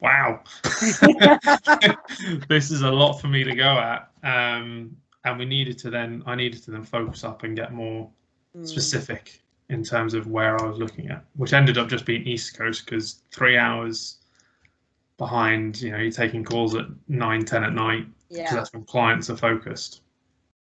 wow. 0.00 0.40
This 2.48 2.70
is 2.70 2.82
a 2.82 2.90
lot 2.90 3.14
for 3.14 3.28
me 3.28 3.44
to 3.44 3.54
go 3.54 3.78
at. 3.78 4.10
Um, 4.22 4.96
and 5.26 5.38
we 5.38 5.44
needed 5.44 5.76
to 5.78 5.90
then 5.90 6.22
I 6.26 6.34
needed 6.34 6.62
to 6.64 6.70
then 6.70 6.84
focus 6.84 7.24
up 7.24 7.42
and 7.42 7.56
get 7.56 7.72
more 7.72 8.08
mm. 8.56 8.66
specific 8.66 9.42
in 9.68 9.82
terms 9.82 10.14
of 10.14 10.28
where 10.28 10.60
I 10.60 10.66
was 10.66 10.78
looking 10.78 11.08
at, 11.08 11.24
which 11.34 11.52
ended 11.52 11.76
up 11.76 11.88
just 11.88 12.06
being 12.06 12.26
East 12.26 12.56
Coast 12.56 12.84
because 12.84 13.22
three 13.32 13.58
hours 13.58 14.18
behind, 15.18 15.80
you 15.80 15.90
know, 15.90 15.98
you're 15.98 16.12
taking 16.12 16.44
calls 16.44 16.74
at 16.76 16.86
nine, 17.08 17.44
10 17.44 17.64
at 17.64 17.72
night 17.72 18.06
because 18.28 18.44
yeah. 18.44 18.54
that's 18.54 18.72
when 18.72 18.84
clients 18.84 19.28
are 19.28 19.36
focused. 19.36 20.02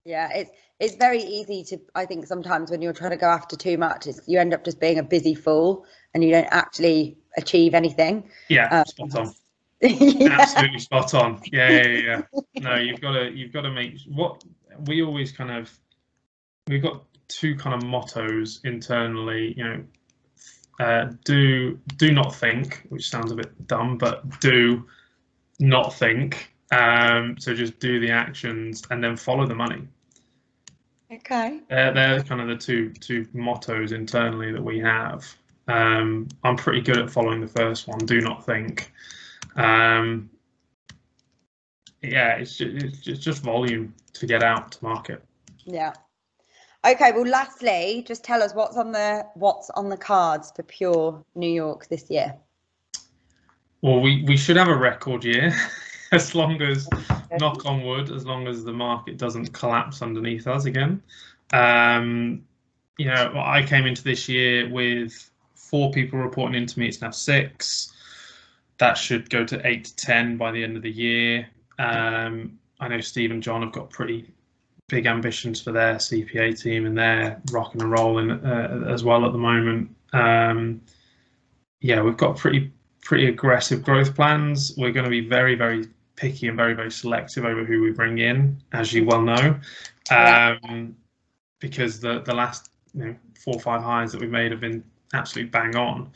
Yeah, 0.03 0.29
it's 0.33 0.51
it's 0.79 0.95
very 0.95 1.21
easy 1.21 1.63
to 1.65 1.79
I 1.95 2.05
think 2.05 2.25
sometimes 2.25 2.71
when 2.71 2.81
you're 2.81 2.93
trying 2.93 3.11
to 3.11 3.17
go 3.17 3.27
after 3.27 3.55
too 3.55 3.77
much, 3.77 4.07
it's, 4.07 4.21
you 4.27 4.39
end 4.39 4.53
up 4.53 4.63
just 4.63 4.79
being 4.79 4.99
a 4.99 5.03
busy 5.03 5.35
fool 5.35 5.85
and 6.13 6.23
you 6.23 6.31
don't 6.31 6.47
actually 6.49 7.17
achieve 7.35 7.73
anything. 7.73 8.29
Yeah, 8.47 8.67
um, 8.69 8.85
spot 8.85 9.15
on. 9.15 9.33
Yeah. 9.81 10.37
Absolutely 10.39 10.79
spot 10.79 11.13
on. 11.13 11.41
Yeah, 11.51 11.69
yeah, 11.69 12.21
yeah. 12.33 12.39
no, 12.59 12.75
you've 12.75 13.01
got 13.01 13.13
to 13.13 13.31
you've 13.31 13.53
got 13.53 13.61
to 13.61 13.71
make 13.71 13.99
what 14.07 14.43
we 14.85 15.03
always 15.03 15.31
kind 15.31 15.51
of 15.51 15.71
we've 16.67 16.81
got 16.81 17.03
two 17.27 17.55
kind 17.55 17.75
of 17.75 17.87
mottos 17.87 18.61
internally. 18.63 19.53
You 19.57 19.63
know, 19.63 19.83
uh, 20.79 21.11
do 21.25 21.79
do 21.97 22.11
not 22.11 22.35
think, 22.35 22.85
which 22.89 23.09
sounds 23.09 23.31
a 23.31 23.35
bit 23.35 23.67
dumb, 23.67 23.97
but 23.97 24.39
do 24.39 24.85
not 25.59 25.93
think. 25.93 26.53
Um, 26.71 27.37
so 27.39 27.53
just 27.53 27.79
do 27.79 27.99
the 27.99 28.11
actions 28.11 28.83
and 28.91 29.03
then 29.03 29.15
follow 29.15 29.45
the 29.45 29.55
money. 29.55 29.87
Okay. 31.11 31.61
Uh, 31.71 31.91
they're 31.91 32.21
kind 32.23 32.41
of 32.41 32.47
the 32.47 32.57
two 32.57 32.91
two 32.93 33.25
mottos 33.33 33.91
internally 33.91 34.51
that 34.51 34.63
we 34.63 34.79
have. 34.79 35.25
Um, 35.67 36.27
I'm 36.43 36.55
pretty 36.55 36.81
good 36.81 36.97
at 36.97 37.09
following 37.09 37.41
the 37.41 37.47
first 37.47 37.87
one. 37.87 37.99
Do 37.99 38.21
not 38.21 38.45
think. 38.45 38.91
Um, 39.57 40.29
yeah, 42.01 42.35
it's 42.35 42.57
just, 42.57 43.07
it's 43.07 43.19
just 43.19 43.41
volume 43.41 43.93
to 44.13 44.25
get 44.25 44.43
out 44.43 44.71
to 44.73 44.83
market. 44.83 45.23
Yeah. 45.65 45.93
Okay. 46.85 47.11
Well, 47.11 47.25
lastly, 47.25 48.03
just 48.07 48.23
tell 48.23 48.41
us 48.41 48.53
what's 48.53 48.77
on 48.77 48.91
the 48.91 49.25
what's 49.33 49.69
on 49.71 49.89
the 49.89 49.97
cards 49.97 50.51
for 50.55 50.63
Pure 50.63 51.23
New 51.35 51.51
York 51.51 51.87
this 51.89 52.09
year. 52.09 52.35
Well, 53.81 53.99
we 53.99 54.23
we 54.23 54.37
should 54.37 54.57
have 54.57 54.69
a 54.69 54.77
record 54.77 55.23
year, 55.23 55.53
as 56.11 56.33
long 56.35 56.61
as 56.61 56.87
knock 57.39 57.65
on 57.65 57.83
wood, 57.83 58.11
as 58.11 58.25
long 58.25 58.47
as 58.47 58.63
the 58.63 58.73
market 58.73 59.17
doesn't 59.17 59.51
collapse 59.53 60.01
underneath 60.01 60.47
us 60.47 60.65
again. 60.65 61.01
Um, 61.51 62.43
you 62.97 63.05
know, 63.05 63.33
I 63.35 63.63
came 63.63 63.85
into 63.85 64.03
this 64.03 64.29
year 64.29 64.69
with 64.69 65.29
four 65.55 65.91
people 65.91 66.19
reporting 66.19 66.61
into 66.61 66.79
me. 66.79 66.87
It's 66.87 67.01
now 67.01 67.11
six. 67.11 67.93
That 68.79 68.97
should 68.97 69.29
go 69.29 69.43
to 69.43 69.65
eight 69.65 69.85
to 69.85 69.95
ten 69.95 70.37
by 70.37 70.51
the 70.51 70.63
end 70.63 70.77
of 70.77 70.83
the 70.83 70.91
year. 70.91 71.47
Um, 71.79 72.59
I 72.79 72.87
know 72.87 73.01
Steve 73.01 73.31
and 73.31 73.41
John 73.41 73.61
have 73.61 73.71
got 73.71 73.89
pretty 73.89 74.31
big 74.87 75.05
ambitions 75.05 75.61
for 75.61 75.71
their 75.71 75.95
CPA 75.95 76.61
team, 76.61 76.85
and 76.85 76.97
they're 76.97 77.41
rocking 77.51 77.81
and 77.81 77.91
rolling 77.91 78.31
uh, 78.31 78.85
as 78.87 79.03
well 79.03 79.25
at 79.25 79.31
the 79.31 79.37
moment. 79.37 79.93
Um, 80.13 80.81
yeah, 81.81 82.01
we've 82.01 82.17
got 82.17 82.37
pretty 82.37 82.71
pretty 83.01 83.27
aggressive 83.27 83.83
growth 83.83 84.15
plans. 84.15 84.73
We're 84.77 84.91
going 84.91 85.05
to 85.05 85.09
be 85.09 85.27
very 85.27 85.55
very 85.55 85.87
picky 86.15 86.47
and 86.47 86.57
very 86.57 86.73
very 86.73 86.91
selective 86.91 87.45
over 87.45 87.63
who 87.63 87.81
we 87.81 87.91
bring 87.91 88.19
in, 88.19 88.61
as 88.73 88.93
you 88.93 89.05
well 89.05 89.21
know, 89.21 89.59
um, 90.11 90.95
because 91.59 91.99
the 91.99 92.21
the 92.21 92.33
last 92.33 92.71
you 92.93 93.05
know, 93.05 93.15
four 93.39 93.55
or 93.55 93.59
five 93.59 93.81
hires 93.81 94.11
that 94.11 94.21
we've 94.21 94.29
made 94.29 94.51
have 94.51 94.61
been 94.61 94.83
absolutely 95.13 95.49
bang 95.49 95.75
on. 95.75 96.11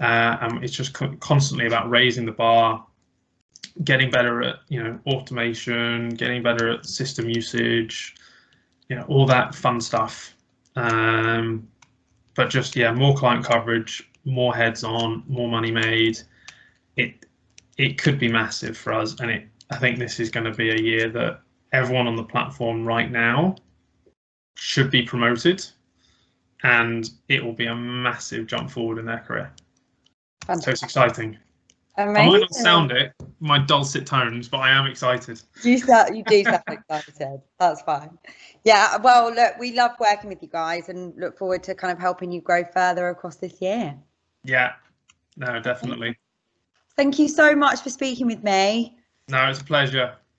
Uh, 0.00 0.38
and 0.40 0.64
it's 0.64 0.72
just 0.72 0.94
co- 0.94 1.14
constantly 1.16 1.66
about 1.66 1.90
raising 1.90 2.24
the 2.24 2.32
bar, 2.32 2.84
getting 3.84 4.10
better 4.10 4.42
at 4.42 4.56
you 4.68 4.82
know 4.82 4.98
automation, 5.06 6.08
getting 6.10 6.42
better 6.42 6.70
at 6.70 6.86
system 6.86 7.28
usage, 7.28 8.14
you 8.88 8.96
know 8.96 9.04
all 9.08 9.26
that 9.26 9.54
fun 9.54 9.80
stuff. 9.80 10.34
Um, 10.76 11.68
but 12.34 12.48
just 12.48 12.76
yeah, 12.76 12.92
more 12.92 13.14
client 13.14 13.44
coverage, 13.44 14.08
more 14.24 14.54
heads 14.54 14.84
on, 14.84 15.22
more 15.28 15.48
money 15.48 15.70
made. 15.70 16.18
It 16.96 17.26
it 17.76 17.98
could 17.98 18.18
be 18.18 18.28
massive 18.28 18.76
for 18.76 18.94
us, 18.94 19.20
and 19.20 19.30
it 19.30 19.46
I 19.70 19.76
think 19.76 19.98
this 19.98 20.18
is 20.18 20.30
going 20.30 20.44
to 20.44 20.54
be 20.54 20.70
a 20.70 20.80
year 20.80 21.10
that 21.10 21.42
everyone 21.72 22.06
on 22.06 22.16
the 22.16 22.24
platform 22.24 22.86
right 22.86 23.10
now 23.10 23.56
should 24.54 24.90
be 24.90 25.02
promoted, 25.02 25.64
and 26.62 27.10
it 27.28 27.44
will 27.44 27.52
be 27.52 27.66
a 27.66 27.74
massive 27.74 28.46
jump 28.46 28.70
forward 28.70 28.98
in 28.98 29.04
their 29.04 29.20
career. 29.20 29.52
Fantastic. 30.50 30.64
So 30.64 30.70
it's 30.72 30.82
exciting. 30.82 31.38
Amazing. 31.96 32.22
I 32.22 32.30
might 32.30 32.40
not 32.40 32.54
sound 32.54 32.90
it, 32.90 33.12
my 33.38 33.58
dulcet 33.58 34.04
tones, 34.04 34.48
but 34.48 34.58
I 34.58 34.70
am 34.70 34.86
excited. 34.86 35.40
You 35.62 35.78
sound, 35.78 36.16
you 36.16 36.24
do 36.24 36.42
sound 36.42 36.62
excited. 36.68 37.40
That's 37.60 37.82
fine. 37.82 38.18
Yeah. 38.64 38.96
Well, 38.96 39.32
look, 39.32 39.58
we 39.60 39.74
love 39.74 39.92
working 40.00 40.28
with 40.28 40.42
you 40.42 40.48
guys, 40.48 40.88
and 40.88 41.14
look 41.16 41.38
forward 41.38 41.62
to 41.64 41.74
kind 41.76 41.92
of 41.92 42.00
helping 42.00 42.32
you 42.32 42.40
grow 42.40 42.64
further 42.64 43.10
across 43.10 43.36
this 43.36 43.60
year. 43.60 43.96
Yeah. 44.42 44.72
No, 45.36 45.60
definitely. 45.60 46.18
Thank 46.96 47.20
you 47.20 47.28
so 47.28 47.54
much 47.54 47.82
for 47.82 47.90
speaking 47.90 48.26
with 48.26 48.42
me. 48.42 48.98
No, 49.28 49.48
it's 49.48 49.60
a 49.60 49.64
pleasure. 49.64 50.16